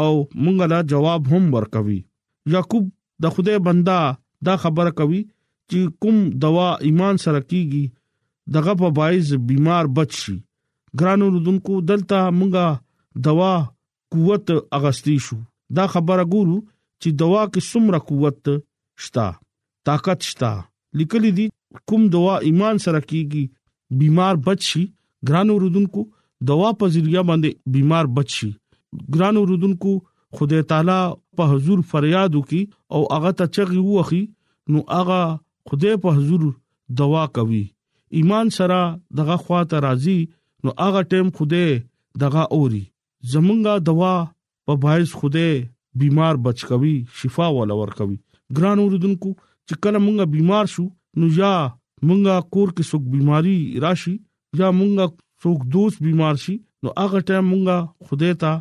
او 0.02 0.14
مونږ 0.44 0.58
لا 0.72 0.80
جواب 0.92 1.22
هم 1.32 1.44
ورکوي 1.56 2.00
یعقوب 2.54 2.86
د 3.24 3.36
خوده 3.36 3.54
بندا 3.68 4.00
دا 4.48 4.54
خبره 4.64 4.92
کوي 5.00 5.22
چې 5.72 5.80
کوم 6.02 6.18
دوا 6.46 6.70
ایمان 6.88 7.16
سره 7.26 7.40
کیږي 7.52 7.84
دغه 8.56 8.74
په 8.82 8.90
بایز 8.98 9.32
بیمار 9.52 9.86
بچي 10.00 10.36
ګرانو 11.02 11.30
رودونکو 11.36 11.80
دلته 11.92 12.20
مونږه 12.40 13.24
دوا 13.30 13.54
قوت 14.16 14.52
اغستی 14.80 15.16
شو 15.28 15.38
دا 15.80 15.86
خبره 15.94 16.26
ګورو 16.34 16.60
چې 17.02 17.10
دوا 17.24 17.44
کې 17.54 17.62
څومره 17.72 18.04
قوت 18.10 19.02
شتا 19.06 19.28
طاقت 19.92 20.28
شتا 20.32 20.52
لیکل 21.00 21.30
دي 21.40 21.48
کوم 21.92 22.04
دوا 22.18 22.36
ایمان 22.50 22.78
سره 22.90 23.02
کیږي 23.10 23.44
بیمار 24.04 24.36
بچي 24.50 24.84
ګرانو 25.32 25.58
رودونکو 25.66 26.06
دوا 26.52 26.70
په 26.84 26.94
ذریعہ 26.98 27.24
باندې 27.32 27.76
بیمار 27.78 28.06
بچي 28.20 28.52
ګران 29.14 29.38
اوردونکو 29.38 29.92
خدای 30.38 30.62
تعالی 30.70 30.98
په 31.38 31.44
حضور 31.54 31.80
فریاد 31.92 32.36
وکي 32.36 32.62
او 32.94 33.02
هغه 33.16 33.32
ته 33.42 33.46
چغي 33.58 33.82
وخی 33.86 34.24
نو 34.74 34.80
هغه 34.98 35.22
خدای 35.72 35.96
په 36.06 36.10
حضور 36.18 36.44
دوا 37.02 37.24
کوي 37.38 37.64
ایمان 38.20 38.50
سره 38.58 38.80
دغه 39.20 39.38
خواته 39.44 39.80
راضي 39.88 40.18
نو 40.68 40.76
هغه 40.84 41.02
ټیم 41.14 41.28
خدای 41.40 41.70
دغه 42.26 42.44
اوري 42.58 42.84
زمونږه 43.34 43.74
دوا 43.90 44.14
په 44.70 44.74
بایس 44.86 45.12
خدای 45.24 45.54
بیمار 46.04 46.36
بچ 46.46 46.60
کوي 46.70 46.96
شفا 47.22 47.48
ول 47.58 47.72
ور 47.82 47.94
کوي 48.02 48.18
ګران 48.60 48.80
اوردونکو 48.86 49.34
چې 49.70 49.84
کله 49.84 50.00
مونږه 50.06 50.26
بیمار 50.38 50.66
شو 50.78 50.86
نو 51.20 51.28
یا 51.38 51.54
مونږه 52.08 52.48
کور 52.54 52.70
کې 52.76 52.92
څوک 52.92 53.04
بیماری 53.18 53.58
راشي 53.88 54.16
یا 54.62 54.70
مونږه 54.80 55.16
څوک 55.44 55.68
دوست 55.76 56.04
بیمار 56.10 56.36
شي 56.46 56.56
نو 56.84 56.94
هغه 57.02 57.26
ټیم 57.30 57.54
مونږه 57.54 58.08
خدای 58.10 58.34
ته 58.44 58.54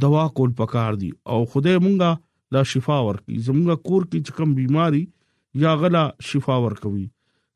دوا 0.00 0.26
کول 0.34 0.52
پکار 0.56 0.94
دي 1.00 1.10
او 1.26 1.44
خدای 1.52 1.76
مونږه 1.84 2.16
دا 2.54 2.62
شفا 2.74 2.96
ورکي 3.06 3.38
زمونږه 3.46 3.76
کور 3.88 4.04
کې 4.12 4.20
چکم 4.26 4.54
بيماري 4.60 5.02
یا 5.64 5.74
غلا 5.82 6.04
شفا 6.28 6.56
ورکوي 6.66 7.04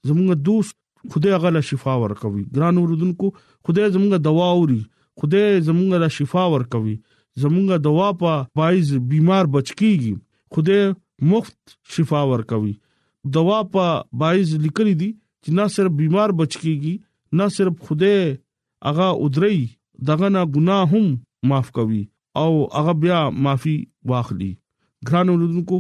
زمونږه 0.09 0.35
دوست 0.49 0.77
خدای 1.15 1.37
غلا 1.45 1.61
شفا 1.71 1.95
ورکوي 2.05 2.45
ګران 2.57 2.77
اوردونکو 2.83 3.31
خدای 3.67 3.91
زمونږه 3.95 4.19
دوا 4.29 4.49
اوري 4.57 4.81
خدای 5.23 5.61
زمونږه 5.67 5.99
لا 6.05 6.09
شفا 6.17 6.45
ورکوي 6.55 6.97
زمونږه 7.45 7.77
دوا 7.89 8.09
په 8.23 8.63
وایز 8.63 8.93
بیمار 9.13 9.45
بچکیږي 9.45 10.15
خدای 10.57 10.91
مفت 11.33 11.77
شفا 11.97 12.21
ورکوي 12.33 12.73
دوا 13.39 13.61
په 13.77 13.85
وایز 14.25 14.55
لیکلې 14.65 14.95
دي 15.01 15.11
چې 15.45 15.59
نه 15.61 15.67
صرف 15.79 15.97
بیمار 16.03 16.31
بچکیږي 16.39 16.95
نه 17.41 17.49
صرف 17.57 17.83
خدای 17.89 18.37
هغه 18.91 19.09
ادري 19.25 19.59
دغه 20.11 20.29
نه 20.37 20.47
ګناه 20.59 20.93
هم 20.93 21.17
معاف 21.51 21.71
کوي 21.81 22.03
او 22.37 22.69
هغه 22.75 22.93
بیا 23.01 23.19
معافي 23.45 23.77
واخلي 24.13 24.53
ګرانو 25.09 25.35
لودونکو 25.43 25.77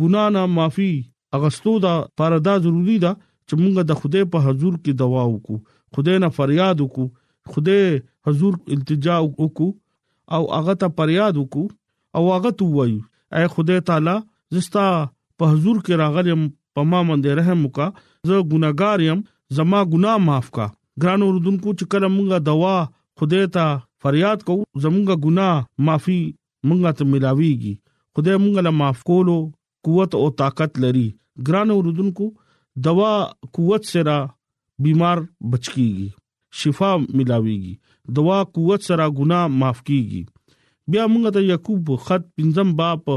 ګنا 0.00 0.24
نه 0.34 0.42
معافي 0.58 0.90
اغستو 1.38 1.74
دا 1.84 1.94
پردا 2.20 2.54
ضروری 2.66 2.96
ده 3.04 3.12
چې 3.48 3.54
مونږ 3.60 3.88
د 3.90 3.98
خدای 4.00 4.24
په 4.34 4.38
حضور 4.46 4.74
کې 4.84 4.92
دعا 5.02 5.24
وکړو 5.32 5.58
خدای 5.96 6.16
نه 6.24 6.28
فریاد 6.38 6.76
وکړو 6.80 7.06
خدای 7.56 7.82
حضور 8.28 8.54
التجا 8.76 9.16
وکړو 9.26 9.68
او 10.38 10.42
هغه 10.58 10.74
ته 10.84 10.96
فریاد 11.00 11.40
وکړو 11.40 11.66
او 12.16 12.32
هغه 12.34 12.50
ته 12.60 12.70
وایو 12.76 13.04
اے 13.36 13.44
خدای 13.56 13.84
تعالی 13.90 14.16
زستا 14.56 14.84
په 15.42 15.52
حضور 15.54 15.76
کې 15.82 16.02
راغلم 16.04 16.46
په 16.78 16.88
ما 16.94 17.00
باندې 17.10 17.38
رحم 17.40 17.66
وکا 17.66 17.88
زه 18.00 18.46
ګناګار 18.52 19.06
يم 19.08 19.20
زما 19.60 19.82
ګنا 19.96 20.16
معاف 20.30 20.48
کا 20.58 20.66
ګران 21.02 21.22
اردوونکو 21.28 21.74
چې 21.78 21.94
کله 21.94 22.10
مونږه 22.16 22.46
دوا 22.50 22.76
خدای 23.20 23.44
ته 23.56 23.68
فریاد 24.04 24.42
کو 24.48 24.54
زمونږه 24.82 25.14
ګناه 25.22 25.56
معافي 25.86 26.18
مونږه 26.68 26.90
ته 26.98 27.04
ملاويږي 27.12 27.72
خدای 28.16 28.36
مونږه 28.42 28.62
له 28.66 28.72
معاف 28.80 28.98
کولو 29.08 29.36
قوت 29.86 30.12
او 30.20 30.26
طاقت 30.42 30.72
لري 30.84 31.06
ګران 31.46 31.68
اوردونکو 31.76 32.26
دوا 32.86 33.12
قوت 33.58 33.82
سره 33.92 34.16
بیمار 34.84 35.18
بچکیږي 35.52 36.06
شفا 36.58 36.90
ملاويږي 37.16 37.74
دوا 38.18 38.36
قوت 38.58 38.80
سره 38.88 39.06
ګناه 39.20 39.52
معاف 39.62 39.80
کیږي 39.88 40.22
بیا 40.92 41.04
مونږ 41.12 41.24
ته 41.34 41.40
یعقوب 41.52 41.84
خط 42.06 42.22
پنځم 42.36 42.68
باب 42.82 43.08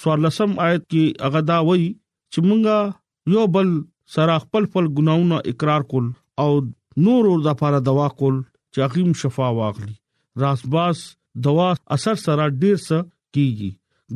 سوالسم 0.00 0.50
آیت 0.68 0.82
کې 0.88 1.28
هغه 1.28 1.40
دا 1.52 1.58
وایي 1.68 1.86
چې 2.32 2.40
مونږ 2.48 2.64
یو 3.36 3.44
بل 3.58 3.68
سره 4.16 4.34
خپل 4.46 4.62
خپل 4.72 4.84
ګناونه 4.98 5.38
اقرار 5.52 5.82
کول 5.94 6.06
او 6.42 6.50
نور 7.04 7.22
ور 7.32 7.40
د 7.44 7.46
لپاره 7.50 7.80
دوا 7.90 8.08
کول 8.20 8.36
چې 8.74 8.78
اخیم 8.88 9.12
شفا 9.22 9.48
واغلي 9.60 9.96
راسباس 10.42 10.98
دوا 11.46 11.72
اثر 11.96 12.14
سره 12.24 12.46
ډیر 12.62 12.76
څه 12.86 12.96
کیږي 13.34 13.70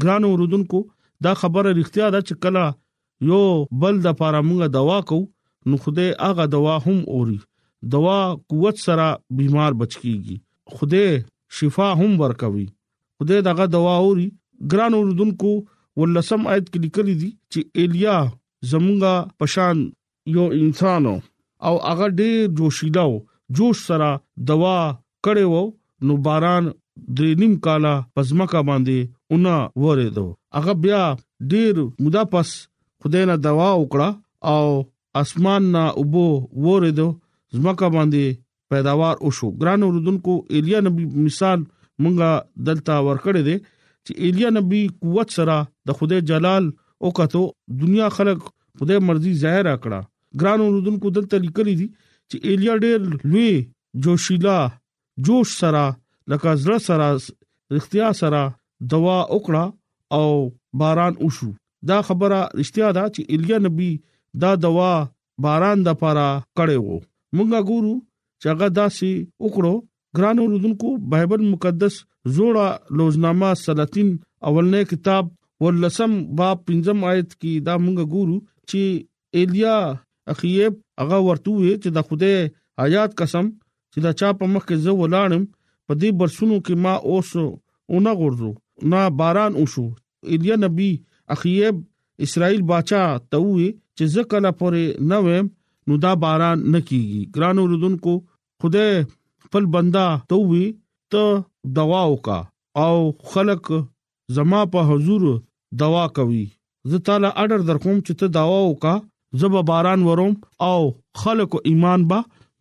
ګران 0.04 0.22
اوردونکو 0.30 0.80
دا 1.26 1.32
خبره 1.42 1.70
اړتیا 1.74 2.06
ده 2.16 2.20
چې 2.28 2.34
کله 2.42 2.64
یو 3.30 3.42
بل 3.84 4.00
د 4.02 4.06
لپاره 4.10 4.38
موږ 4.48 4.60
دوا 4.78 4.98
کو 5.12 5.18
نو 5.70 5.80
خوده 5.86 6.06
هغه 6.26 6.44
دوا 6.56 6.74
هم 6.86 6.98
اوري 7.14 7.38
دوا 7.94 8.18
قوت 8.52 8.78
سره 8.86 9.08
بیمار 9.40 9.72
بچ 9.82 9.92
کیږي 10.02 10.36
خوده 10.76 11.22
شفا 11.58 11.88
هم 12.02 12.12
ورکوي 12.22 12.66
خوده 13.16 13.40
دغه 13.48 13.66
دوا 13.76 13.96
اوري 14.04 14.28
ګران 14.74 14.98
اوردونکو 15.00 15.54
ولسم 16.00 16.46
آیت 16.52 16.70
کې 16.70 16.86
لیکلي 16.86 17.16
دي 17.24 17.30
چې 17.54 17.84
الیا 17.84 18.16
زمونږه 18.70 19.42
پشان 19.42 19.84
یو 20.36 20.46
انسانو 20.60 21.16
او 21.18 21.74
هغه 21.90 22.08
ډېر 22.08 22.56
جوشیلا 22.60 23.04
وو 23.10 23.20
جوش 23.58 23.86
سره 23.90 24.10
دوا 24.52 24.76
کړي 25.28 25.52
وو 25.52 25.62
نو 26.06 26.14
باران 26.26 26.64
درې 27.16 27.30
نیم 27.40 27.54
کالا 27.64 27.92
پزماکا 28.14 28.60
باندې 28.68 28.98
اونا 29.34 29.54
وره 29.84 30.06
دو 30.16 30.26
هغه 30.58 30.72
بیا 30.84 31.00
ډیر 31.52 31.74
مودا 32.04 32.22
پس 32.34 32.48
خدای 33.04 33.24
نه 33.30 33.36
دوا 33.46 33.68
وکړه 33.82 34.10
او 34.52 34.64
اسمان 35.20 35.62
نه 35.74 35.84
وبو 36.00 36.24
وره 36.68 36.90
دو 37.00 37.08
زمکا 37.60 37.88
باندې 37.96 38.24
پیداوار 38.74 39.14
او 39.22 39.28
شو 39.38 39.48
ګران 39.62 39.80
اوردونکو 39.86 40.34
ایلیا 40.58 40.78
نبی 40.88 41.04
مثال 41.26 41.58
مونږه 42.02 42.30
دلته 42.68 42.94
ورکړی 43.06 43.42
دی 43.48 43.56
چې 44.06 44.12
ایلیا 44.28 44.48
نبی 44.58 44.82
قوت 45.06 45.28
سره 45.38 45.56
د 45.90 46.00
خدای 46.00 46.20
جلال 46.32 46.64
او 47.02 47.12
کتو 47.20 47.42
دنیا 47.82 48.08
خلق 48.18 48.46
خدای 48.78 48.98
مرضی 49.10 49.34
ظاهر 49.44 49.66
کړه 49.72 50.44
ګران 50.44 50.60
اوردونکو 50.68 51.12
دلته 51.18 51.42
لیکلی 51.48 51.74
دي 51.80 51.88
چې 51.92 52.50
ایلیا 52.50 52.76
ډېر 52.84 53.32
لوی 53.32 53.50
جوشیلا 54.04 54.58
جوش 55.26 55.50
سره 55.62 55.84
لکه 56.32 56.50
زړه 56.62 56.78
سره 56.88 57.08
اختیا 57.78 58.08
سره 58.20 58.42
دوا 58.94 59.16
وکړه 59.36 59.64
او 60.18 60.26
باران 60.82 61.14
وشو 61.24 61.48
دا 61.90 61.98
خبره 62.08 62.40
رښتیا 62.60 62.88
ده 62.98 63.04
چې 63.14 63.20
ایلیا 63.34 63.58
نبی 63.66 63.90
دا 64.44 64.50
دوا 64.64 64.92
باران 65.46 65.78
د 65.88 65.98
پاره 66.02 66.28
کړي 66.58 66.78
وو 66.84 66.96
مونږه 67.36 67.60
ګورو 67.70 67.94
چې 68.40 68.46
هغه 68.52 68.66
داسي 68.78 69.12
وکړو 69.44 69.74
ګرانو 70.18 70.42
رودونکو 70.52 70.88
بایبل 71.14 71.42
مقدس 71.52 71.94
زوړه 72.36 72.68
لوزنامه 73.00 73.50
سلاطین 73.64 74.08
اولنې 74.48 74.90
کتاب 74.92 75.28
ولسم 75.64 76.12
باب 76.40 76.64
پنځم 76.68 77.04
آیت 77.12 77.28
کې 77.34 77.66
دا 77.68 77.74
مونږه 77.86 78.14
ګورو 78.14 78.38
چې 78.72 79.40
ایلیا 79.40 79.76
اخیب 80.34 80.78
هغه 81.00 81.18
ورته 81.26 81.48
وې 81.52 81.82
چې 81.82 81.90
د 81.96 82.08
خوده 82.08 82.34
حیات 82.82 83.14
قسم 83.20 83.46
چې 83.92 83.98
دا 84.04 84.10
چا 84.18 84.28
په 84.38 84.44
مخ 84.52 84.62
کې 84.68 84.76
زه 84.84 84.92
ولاړم 85.00 85.44
په 85.86 85.92
دې 86.00 86.08
برسونو 86.18 86.56
کې 86.66 86.74
ما 86.84 86.94
اوس 87.10 87.30
اونګه 87.92 88.12
ورځو 88.24 88.50
نا 88.90 89.00
باران 89.20 89.52
اوشو 89.60 89.86
ایلیا 90.32 90.56
نبی 90.64 90.90
اخیب 91.34 91.74
اسرائیل 92.24 92.62
بچا 92.68 93.00
ته 93.30 93.38
وی 93.54 93.66
چې 93.96 94.04
زه 94.14 94.22
کله 94.30 94.50
پورې 94.60 94.84
نه 95.10 95.18
ویم 95.24 95.46
نو 95.86 95.94
دا 96.04 96.12
باران 96.24 96.58
نکېږي 96.74 97.20
ګرانو 97.34 97.62
رودونکو 97.72 98.14
خدای 98.62 98.94
خپل 99.44 99.64
بندا 99.74 100.06
ته 100.32 100.36
وی 100.50 100.64
ته 101.12 101.24
دوا 101.80 102.02
وکا 102.14 102.38
او 102.84 102.94
خلق 103.34 103.66
زما 104.36 104.60
په 104.74 104.80
حضور 104.94 105.22
دوا 105.84 106.04
کوي 106.18 106.44
زه 106.92 106.98
تعالی 107.06 107.30
اډر 107.42 107.60
در 107.68 107.78
کوم 107.84 107.96
چې 108.06 108.12
ته 108.22 108.26
دوا 108.40 108.60
وکا 108.70 108.94
زب 109.42 109.54
باران 109.70 110.00
وروم 110.08 110.34
او 110.70 110.80
خلق 111.22 111.50
ایمان 111.70 112.00
با 112.10 112.18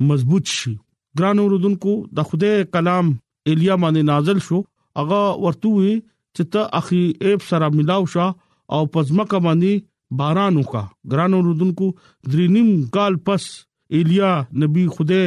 مضبوط 0.10 0.46
شي 0.60 0.74
ګران 1.20 1.38
اوردونکو 1.44 1.94
د 2.18 2.28
خدای 2.30 2.58
کلام 2.74 3.08
ایلیا 3.52 3.76
باندې 3.84 4.02
نازل 4.10 4.38
شو 4.48 4.58
هغه 5.00 5.22
ورته 5.46 5.72
وی 5.78 5.96
چې 6.36 6.44
ته 6.56 6.68
اخی 6.80 7.02
ایب 7.26 7.44
سره 7.48 7.70
ملاو 7.78 8.06
شو 8.14 8.28
او 8.78 8.82
پزماکه 8.94 9.40
باندې 9.48 9.90
باران 10.22 10.60
وکا 10.62 10.84
ګران 11.14 11.36
اوردونکو 11.40 11.88
درینم 12.34 12.70
کال 12.98 13.18
پس 13.30 13.48
ایلیا 14.00 14.30
نبی 14.64 14.86
خدای 15.00 15.26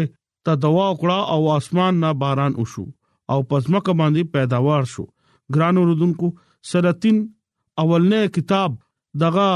ته 0.49 0.61
دوا 0.65 0.87
کړه 1.03 1.35
او 1.35 1.57
اسمان 1.57 2.01
نه 2.05 2.13
باران 2.25 2.57
وشو 2.63 2.87
او 3.33 3.39
پزماکه 3.53 3.97
باندې 4.03 4.35
پیداوار 4.39 4.89
شو 4.95 5.07
ګران 5.59 5.83
اوردونکو 5.83 6.33
سرتین 6.73 7.21
اولنې 7.85 8.35
کتاب 8.39 8.81
دغه 9.25 9.51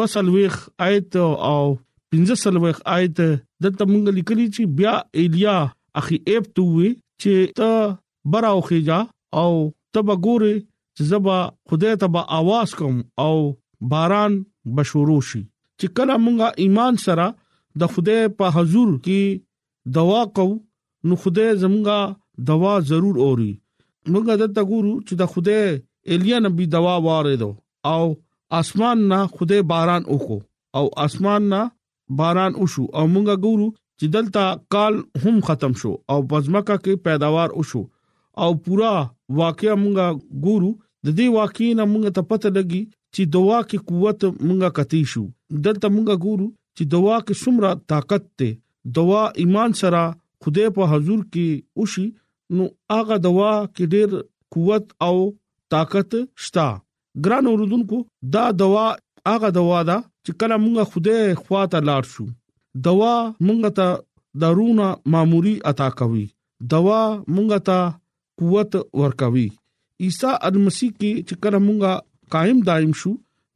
200 0.00 0.34
ویخ 0.38 0.56
آیت 0.88 1.22
او 1.22 1.60
15 2.14 2.36
سلوخ 2.42 2.78
آیت 2.96 3.16
دلته 3.62 3.84
مونږ 3.92 4.04
لیکلی 4.18 4.44
چې 4.54 4.62
بیا 4.76 4.94
ایلیا 5.22 5.56
اخی 6.00 6.16
ایب 6.28 6.44
توې 6.56 6.90
چې 7.24 7.32
ته 7.58 7.70
براو 8.34 8.60
خېجا 8.68 9.00
او 9.40 9.50
تب 9.96 10.08
ګوره 10.24 10.54
چې 10.96 11.02
زبا 11.10 11.36
خدای 11.72 11.94
ته 12.04 12.14
با 12.16 12.22
आवाज 12.38 12.70
کوم 12.80 12.96
او 13.26 13.34
باران 13.92 14.32
بشورو 14.80 15.18
شي 15.32 15.42
چې 15.78 15.86
کله 16.00 16.14
مونږه 16.24 16.48
ایمان 16.66 16.94
سره 17.04 17.26
د 17.82 17.94
خدای 17.96 18.22
په 18.42 18.46
حضور 18.58 18.88
کې 19.04 19.22
دوا 20.00 20.20
کو 20.38 20.46
نو 21.06 21.12
خدای 21.24 21.50
زمونږه 21.62 22.00
دوا 22.52 22.74
ضرور 22.92 23.14
اوري 23.30 23.52
مونږه 24.12 24.34
د 24.42 24.44
تګورو 24.56 24.94
چې 25.06 25.14
د 25.20 25.22
خدای 25.34 25.66
ایلیا 26.14 26.36
نبی 26.46 26.64
دوا 26.80 26.94
واره 27.06 27.34
دو 27.42 27.50
او 27.96 28.02
اسمان 28.60 28.98
نه 29.10 29.18
خدای 29.40 29.62
باران 29.72 30.02
وکاو 30.14 30.40
او 30.80 30.84
اسمان 31.06 31.42
نه 31.52 31.62
باران 32.16 32.52
وشو 32.58 32.84
او 32.98 33.06
مونږه 33.12 33.34
ګورو 33.44 33.66
چې 34.00 34.06
دلته 34.14 34.44
کال 34.74 34.94
هم 35.24 35.40
ختم 35.48 35.72
شو 35.80 35.92
او 36.12 36.18
پزماکه 36.32 36.76
کې 36.84 37.02
پیداوار 37.08 37.54
وشو 37.56 37.82
او 38.44 38.50
پورا 38.66 38.92
واقعیا 39.40 39.74
مونږه 39.82 40.44
ګورو 40.46 40.70
د 41.08 41.16
دې 41.18 41.26
واقعي 41.40 41.70
نه 41.80 41.86
مونږ 41.92 42.14
ته 42.18 42.28
پته 42.30 42.52
لګي 42.58 42.80
چې 43.16 43.32
دوا 43.36 43.58
کې 43.72 43.88
قوت 43.90 44.24
مونږه 44.30 44.74
کتی 44.78 45.02
شو 45.14 45.24
دلته 45.66 45.92
مونږه 45.96 46.22
ګورو 46.24 46.48
چې 46.78 46.90
دوا 46.96 47.18
کې 47.26 47.44
څومره 47.44 47.84
طاقت 47.94 48.26
ته 48.42 48.54
دوا 49.00 49.22
ایمان 49.44 49.76
سره 49.82 50.04
خدای 50.44 50.72
په 50.80 50.90
حضور 50.94 51.22
کې 51.22 51.82
اوشي 51.84 52.06
نو 52.58 52.68
هغه 52.96 53.18
دوا 53.28 53.52
کې 53.72 53.94
ډېر 53.94 54.26
قوت 54.56 54.94
او 55.06 55.16
طاقت 55.76 56.14
شتا 56.46 56.68
ګران 57.26 57.48
اوردونکو 57.52 57.98
دا 58.38 58.44
دوا 58.64 58.86
هغه 59.32 59.48
دوا 59.56 59.80
ده 59.88 59.98
چې 60.28 60.36
کله 60.42 60.56
موږ 60.64 60.78
خوده 60.90 61.16
خواته 61.44 61.78
لاړ 61.88 62.02
شو 62.14 62.24
دوا 62.86 63.12
موږ 63.46 63.58
ته 63.78 63.86
دارونه 64.40 64.86
ماموري 65.12 65.52
عطا 65.70 65.86
کوي 66.00 66.24
دوا 66.74 66.98
موږ 67.36 67.48
ته 67.68 67.78
قوت 68.42 68.72
ورکوي 69.02 69.44
عیسی 70.06 70.32
المسی 70.48 70.88
کې 70.98 71.12
چې 71.28 71.34
کله 71.46 71.58
موږ 71.68 72.02
قائم 72.34 72.58
دائم 72.68 72.92
شو 73.04 73.12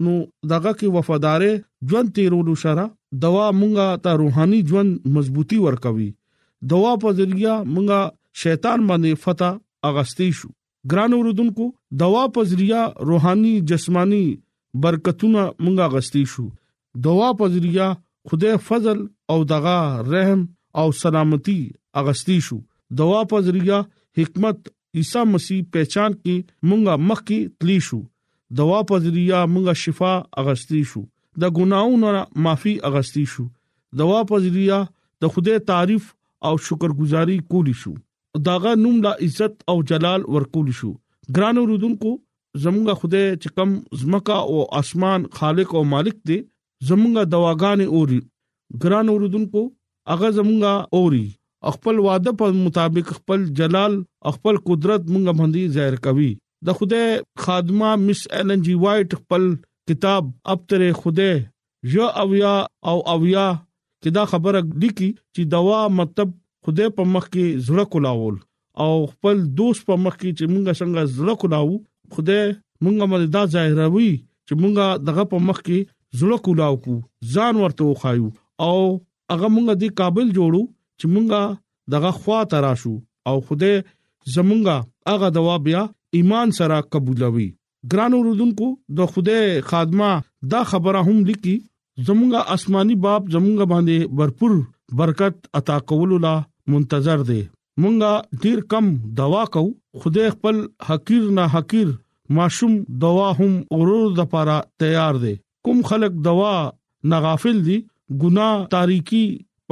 نو 0.06 0.14
دغه 0.54 0.72
کې 0.78 0.94
وفادار 0.96 1.44
ژوند 1.90 2.14
تیرولو 2.20 2.56
شره 2.64 2.86
دوا 3.26 3.44
موږ 3.60 4.00
ته 4.08 4.16
روحاني 4.22 4.62
ژوند 4.72 5.06
مضبوطي 5.18 5.60
ورکوي 5.66 6.08
دوا 6.74 6.92
په 7.04 7.14
ذریعہ 7.20 7.56
موږ 7.74 8.42
شیطان 8.46 8.88
باندې 8.92 9.22
فتح 9.26 9.60
اغستی 9.92 10.30
شو 10.40 10.52
ګران 10.94 11.18
اوردونکو 11.20 11.68
دوا 12.06 12.24
په 12.38 12.48
ذریعہ 12.54 12.82
روحاني 13.12 13.54
جسمانی 13.74 14.24
برکتونه 14.88 15.46
موږ 15.62 15.86
اغستی 15.90 16.24
شو 16.34 16.48
دوا 16.94 17.32
په 17.38 17.46
ذریعہ 17.52 17.92
خدای 18.30 18.56
فضل 18.68 18.98
او 19.32 19.42
دغه 19.52 20.04
رحم 20.12 20.44
او 20.80 20.90
سلامتی 20.98 21.56
اغستی 22.00 22.38
شو 22.48 22.56
دوا 23.00 23.22
په 23.30 23.40
ذریعہ 23.48 23.80
حکمت 24.18 24.68
عیسی 25.00 25.22
مسیح 25.32 25.62
پہچان 25.72 26.14
کی 26.24 26.36
مونږه 26.38 26.96
مخ 27.08 27.22
کی 27.30 27.46
تلی 27.58 27.78
شو 27.88 28.00
دوا 28.60 28.82
په 28.92 28.98
ذریعہ 29.06 29.40
مونږه 29.46 29.82
شفا 29.84 30.12
اغستی 30.44 30.82
شو 30.92 31.02
د 31.44 31.54
ګناونو 31.60 32.12
معافي 32.46 32.74
اغستی 32.90 33.24
شو 33.34 33.44
دوا 34.02 34.20
په 34.32 34.42
ذریعہ 34.48 34.80
د 35.22 35.34
خدای 35.36 35.58
تعریف 35.72 36.12
او 36.50 36.56
شکرګزاري 36.68 37.38
کولی 37.54 37.72
شو 37.84 37.94
داغه 38.50 38.74
نوم 38.84 39.00
لا 39.08 39.14
عزت 39.28 39.66
او 39.74 39.80
جلال 39.92 40.28
ورکول 40.36 40.70
شو 40.82 40.92
ګران 41.38 41.64
اوردونکو 41.64 42.12
زموږه 42.62 43.00
خدای 43.02 43.26
چې 43.34 43.58
کم 43.58 43.74
زمکا 44.04 44.40
او 44.54 44.62
اسمان 44.82 45.28
خالق 45.40 45.74
او 45.80 45.82
مالک 45.96 46.24
دی 46.32 46.42
زمونږه 46.88 47.22
دواګانې 47.34 47.86
اوري 47.96 48.20
ګران 48.84 49.06
اوردونکو 49.12 49.60
هغه 50.12 50.28
زمونږه 50.38 50.72
اوري 51.00 51.24
خپل 51.74 51.96
وعده 52.06 52.30
په 52.40 52.46
مطابق 52.62 53.06
خپل 53.18 53.40
جلال 53.58 53.92
خپل 54.36 54.58
قدرت 54.68 55.02
مونږه 55.12 55.32
باندې 55.38 55.62
ظاهر 55.76 55.96
کوي 56.06 56.30
د 56.68 56.78
خوده 56.80 57.02
خادمه 57.44 57.90
مس 58.06 58.20
ایل 58.38 58.54
ان 58.54 58.64
جی 58.68 58.74
وایټ 58.84 59.18
خپل 59.20 59.46
کتاب 59.90 60.30
اب 60.54 60.64
تر 60.72 60.84
خوده 61.02 61.30
یا 61.94 62.08
اویا 62.24 62.52
او 62.90 62.96
اویا 63.14 63.46
کدا 64.06 64.24
خبره 64.34 64.58
لیکي 64.82 65.10
چې 65.34 65.42
دوا 65.54 65.80
مطلب 66.00 66.34
خوده 66.66 66.90
په 66.98 67.06
مخ 67.14 67.24
کې 67.30 67.64
زړه 67.70 67.94
کولاول 67.94 68.38
او 68.86 68.90
خپل 69.14 69.46
دوست 69.62 69.86
په 69.88 70.02
مخ 70.04 70.20
کې 70.20 70.36
چې 70.36 70.52
مونږه 70.52 70.72
څنګه 70.82 71.10
زړه 71.14 71.34
کولاو 71.44 71.80
خوده 72.16 72.40
مونږه 72.84 73.12
مدد 73.14 73.56
ظاهروي 73.56 74.12
چې 74.48 74.54
مونږه 74.62 75.08
دغه 75.08 75.26
په 75.34 75.42
مخ 75.48 75.58
کې 75.66 75.91
زړه 76.20 76.36
کولاو 76.46 76.76
کو 76.84 76.94
ځان 77.34 77.54
ورته 77.62 77.84
وخایو 77.90 78.28
او 78.68 78.78
هغه 79.32 79.48
مونږه 79.54 79.74
د 79.82 79.94
قابل 80.00 80.26
جوړو 80.38 80.62
چې 80.98 81.06
مونږه 81.14 81.40
دغه 81.94 82.10
خوا 82.18 82.40
تراشو 82.54 82.94
او 83.30 83.36
خوده 83.48 83.72
زمونږه 84.36 84.76
هغه 85.10 85.28
دوا 85.38 85.56
بیا 85.66 85.82
ایمان 86.18 86.48
سره 86.58 86.76
قبولوي 86.96 87.48
ګران 87.92 88.12
اوردونکو 88.18 88.68
د 88.98 89.12
خوده 89.12 89.38
خادمه 89.70 90.10
دا 90.54 90.60
خبره 90.72 91.00
هم 91.08 91.18
لیکي 91.30 91.54
زمونږه 92.06 92.40
آسماني 92.56 92.96
باپ 93.06 93.22
زمونږه 93.34 93.66
باندې 93.72 94.16
برپور 94.20 94.56
برکت 95.00 95.50
عطا 95.60 95.78
کول 95.92 96.16
لا 96.26 96.34
منتظر 96.74 97.24
دي 97.30 97.40
مونږه 97.82 98.44
ډیر 98.44 98.60
کم 98.74 98.92
دوا 99.22 99.44
کو 99.56 99.64
خوده 100.02 100.28
خپل 100.34 100.60
حقیر 100.90 101.24
نه 101.38 101.46
حقیر 101.56 101.92
ماشوم 102.38 102.76
دوا 103.06 103.28
هم 103.40 103.52
اورور 103.76 104.12
د 104.12 104.20
لپاره 104.22 104.56
تیار 104.82 105.20
دي 105.24 105.34
کوم 105.64 105.80
خلک 105.88 106.12
دوا 106.26 106.54
ناغافل 107.12 107.58
دي 107.66 107.76
ګناه 108.22 108.54
تاریکی 108.74 109.22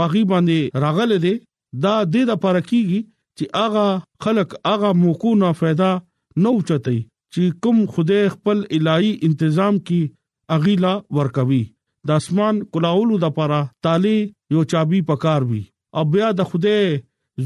پاغي 0.00 0.22
باندې 0.32 0.58
راغله 0.84 1.16
دي 1.24 1.32
دا 1.82 1.96
د 2.02 2.08
دې 2.12 2.22
لپاره 2.34 2.60
کیږي 2.70 3.00
چې 3.36 3.44
اغا 3.64 3.88
خلق 4.26 4.48
اغا 4.72 4.90
موکونه 5.02 5.48
फायदा 5.62 5.90
نو 6.44 6.50
چتای 6.68 6.98
چې 7.32 7.42
کوم 7.66 7.78
خدای 7.96 8.24
خپل 8.34 8.58
الای 8.76 9.08
تنظیم 9.40 9.76
کی 9.88 9.98
اغیلا 10.56 10.92
ورکوي 11.18 11.60
د 12.10 12.22
اسمان 12.22 12.54
کلاولو 12.76 13.14
د 13.24 13.24
لپاره 13.26 13.60
تالی 13.88 14.16
یو 14.56 14.64
چابي 14.74 15.00
پکار 15.10 15.40
وی 15.50 15.60
او 16.00 16.04
بیا 16.12 16.28
د 16.38 16.50
خدای 16.52 16.84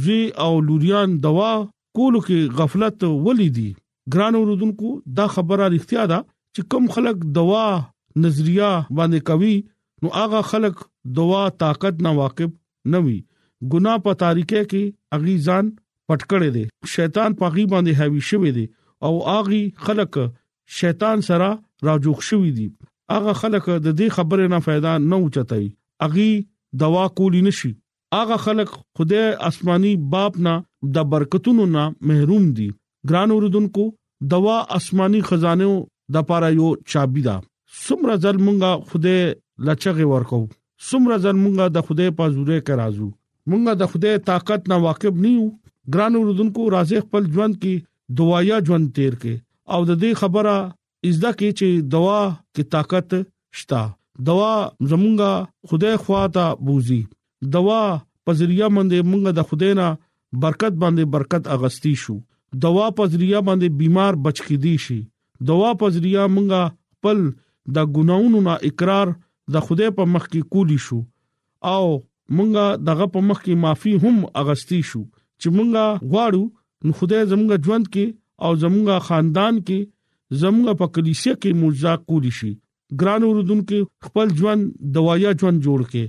زی 0.05 0.21
او 0.47 0.51
لوریان 0.69 1.09
دوا 1.25 1.51
کولو 1.99 2.21
کې 2.29 2.39
غفلت 2.61 2.99
ولیدي 3.27 3.67
ګران 4.15 4.35
اوردونکو 4.43 4.89
دا 5.19 5.27
خبره 5.35 5.67
اړتیا 5.71 6.03
ده 6.15 6.19
چې 6.55 6.61
کوم 6.75 6.85
خلک 6.99 7.17
دوا 7.41 7.67
نظریه 8.23 8.71
باندې 8.99 9.19
کوي 9.31 9.55
نو 10.05 10.09
هغه 10.19 10.41
خلک 10.53 10.77
دوا 11.19 11.43
طاقت 11.65 11.95
نه 12.07 12.11
واقف 12.21 12.51
نوي 12.95 13.17
ګنا 13.75 13.95
په 14.07 14.13
تاریکه 14.23 14.61
کې 14.73 14.83
اغي 15.21 15.35
ځان 15.47 15.65
پټکړې 16.09 16.51
دي 16.57 16.65
شیطان 16.95 17.31
پاغي 17.43 17.65
باندې 17.73 17.93
هوي 18.03 18.21
شوی 18.33 18.51
دي 18.59 18.65
او 19.09 19.13
اغي 19.39 19.63
خلک 19.87 20.17
شیطان 20.81 21.17
سره 21.29 21.49
راجوخ 21.89 22.19
شوی 22.29 22.51
دي 22.59 22.67
اغه 23.17 23.33
خلک 23.41 23.65
د 23.71 23.87
دې 23.99 24.09
خبره 24.19 24.49
نه 24.55 24.59
फायदा 24.67 24.93
نه 25.11 25.17
اوچتای 25.23 25.65
اغي 26.09 26.29
دوا 26.83 27.03
کولی 27.21 27.41
نشي 27.47 27.71
اغه 28.21 28.37
خلک 28.45 28.69
خدای 28.99 29.27
آسماني 29.49 29.93
باپ 30.15 30.37
نه 30.47 30.55
د 30.99 31.07
برکتونو 31.15 31.67
نه 31.77 31.85
محروم 32.13 32.47
دي 32.61 32.69
ګران 33.11 33.29
اوردونکو 33.39 33.89
دوا 34.37 34.59
آسماني 34.79 35.23
خزانو 35.33 35.73
د 36.17 36.29
پاره 36.31 36.53
یو 36.61 36.75
چابي 36.93 37.23
ده 37.29 37.37
سمره 37.83 38.15
ځل 38.25 38.37
مونږه 38.47 38.71
خوده 38.91 39.17
لچغه 39.67 40.05
ورکو 40.13 40.41
سمره 40.91 41.17
ځل 41.25 41.37
مونږه 41.45 41.65
د 41.77 41.87
خوده 41.87 42.07
په 42.19 42.25
زوره 42.35 42.59
کې 42.67 42.75
راځو 42.83 43.09
مونږه 43.51 43.73
د 43.81 43.91
خوده 43.91 44.11
طاقت 44.31 44.61
نه 44.73 44.77
واقف 44.87 45.15
نه 45.25 45.31
یو 45.37 45.47
ګران 45.95 46.13
وروذونکو 46.17 46.61
راځي 46.77 46.99
خپل 47.07 47.23
ژوند 47.35 47.55
کې 47.63 47.75
دوايا 48.19 48.57
ژوند 48.69 48.87
تیر 48.97 49.15
کې 49.23 49.35
او 49.75 49.81
د 49.91 49.93
دې 50.03 50.11
خبره 50.21 50.55
ازدا 51.11 51.31
کې 51.39 51.49
چې 51.59 51.67
دوا 51.95 52.21
کې 52.55 52.63
طاقت 52.75 53.09
شتا 53.61 53.83
دوا 54.29 54.53
زمونږه 54.91 55.33
خدای 55.69 55.95
خوا 56.03 56.23
ته 56.37 56.45
بوزي 56.67 57.03
دوا 57.55 57.83
په 58.27 58.31
ذریعہ 58.41 58.69
باندې 58.77 58.99
مونږه 59.11 59.31
د 59.39 59.49
خدای 59.49 59.73
نه 59.81 59.89
برکت 60.45 60.73
باندې 60.83 61.05
برکت 61.15 61.43
اغستی 61.57 61.95
شو 62.03 62.17
دوا 62.65 62.87
په 62.99 63.03
ذریعہ 63.13 63.41
باندې 63.49 63.69
بیمار 63.81 64.13
بچ 64.27 64.37
کی 64.47 64.57
دي 64.65 64.75
شي 64.85 65.01
دوا 65.51 65.71
په 65.81 65.87
ذریعہ 65.97 66.25
مونږه 66.37 66.63
خپل 66.97 67.19
د 67.73 67.77
ګناونو 67.97 68.41
نه 68.49 68.55
اقرار 68.71 69.13
د 69.55 69.67
خدای 69.67 69.91
په 69.99 70.05
مخ 70.15 70.27
کې 70.33 70.41
کولی 70.55 70.79
شو 70.87 70.99
او 71.75 71.87
مونږه 72.37 72.65
دغه 72.89 73.07
په 73.15 73.21
مخ 73.29 73.39
کې 73.45 73.61
معافي 73.63 73.93
هم 74.05 74.17
اغستی 74.43 74.81
شو 74.93 75.01
چې 75.41 75.49
مونږه 75.57 75.85
غواړو 76.15 76.43
نو 76.89 77.01
خدای 77.01 77.23
زمونږ 77.31 77.51
ژوند 77.69 77.87
کې 77.93 78.07
او 78.47 78.51
زمونږ 78.65 78.87
خاندان 79.09 79.55
کې 79.67 79.79
زمونږ 80.43 80.67
په 80.83 80.87
کلیسه 80.97 81.33
کې 81.43 81.51
موجا 81.63 81.95
کولی 82.11 82.33
شي 82.41 82.53
ګران 83.01 83.23
اوردونکو 83.29 83.77
خپل 84.09 84.27
ژوند 84.39 84.63
دوايا 84.97 85.31
ژوند 85.45 85.59
جوړ 85.69 85.81
کې 85.91 86.05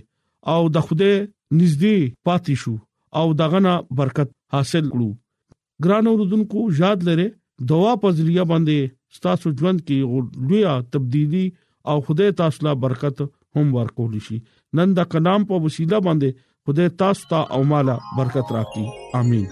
او 0.56 0.60
د 0.78 0.88
خدای 0.90 1.14
نږدې 1.58 1.98
پاتې 2.26 2.54
شو 2.66 2.76
او 3.22 3.26
دغه 3.44 3.60
نه 3.68 3.74
برکت 4.02 4.30
حاصل 4.58 4.86
کړو 4.94 5.12
ګران 5.88 6.06
اوردونکو 6.14 6.68
یاد 6.82 7.08
لره 7.10 7.28
دوا 7.72 7.92
په 8.04 8.18
ذریعہ 8.20 8.46
باندې 8.52 8.95
ستاسو 9.18 9.48
ژوند 9.60 9.80
کې 9.88 9.98
لویه 10.48 10.74
تبدیلی 10.96 11.46
او 11.92 11.96
خدای 12.08 12.32
تاسو 12.42 12.60
لا 12.68 12.74
برکت 12.86 13.18
هم 13.58 13.68
ورکول 13.78 14.14
شي 14.28 14.38
نن 14.80 14.90
دا 15.00 15.04
کلام 15.14 15.42
په 15.52 15.62
وسیله 15.68 15.98
باندې 16.08 16.42
خدای 16.70 16.90
تاسو 17.04 17.24
ته 17.34 17.40
او 17.58 17.62
مالا 17.74 17.96
برکت 18.20 18.48
راکړي 18.58 19.22
امين 19.22 19.46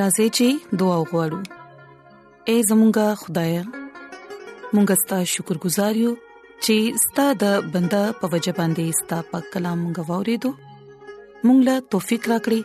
راځي 0.00 0.28
چې 0.36 0.48
دعا 0.82 0.96
وغوړو 1.00 1.40
اے 2.48 2.56
زمونږ 2.68 2.96
خدای 3.24 3.52
مونږ 4.74 4.88
ستاسو 5.04 5.30
شکر 5.36 5.56
گزار 5.68 5.92
یو 6.04 6.12
چې 6.64 7.00
ستاسو 7.06 7.38
د 7.46 7.72
بندا 7.76 8.04
په 8.20 8.32
وجبان 8.36 8.78
دي 8.80 8.88
ستاسو 9.02 9.26
په 9.32 9.48
کلام 9.56 9.80
غوړې 9.96 10.36
دو 10.46 10.50
مونږ 11.46 11.58
لا 11.70 11.76
توفيق 11.94 12.30
راکړي 12.34 12.64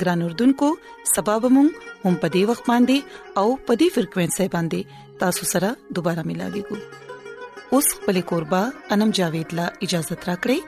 ګران 0.00 0.22
اردوونکو 0.22 0.68
سبب 1.14 1.42
مون 1.54 1.68
هم 2.04 2.14
په 2.22 2.26
دې 2.34 2.42
وخت 2.50 2.64
باندې 2.72 2.96
او 3.40 3.46
په 3.66 3.72
دې 3.80 3.88
فریکوينسي 3.96 4.46
باندې 4.54 4.80
تاسو 5.24 5.44
سره 5.52 5.68
دوپاره 5.98 6.22
ملاقات 6.30 6.64
کوو 6.66 6.80
اوس 7.76 7.86
په 8.06 8.10
لیکوربا 8.18 8.62
انم 8.96 9.10
جاوید 9.18 9.48
لا 9.60 9.66
اجازه 9.88 10.14
ترا 10.24 10.36
کړی 10.46 10.58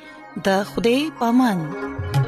د 0.46 0.48
خوده 0.74 0.94
پامن 1.24 2.23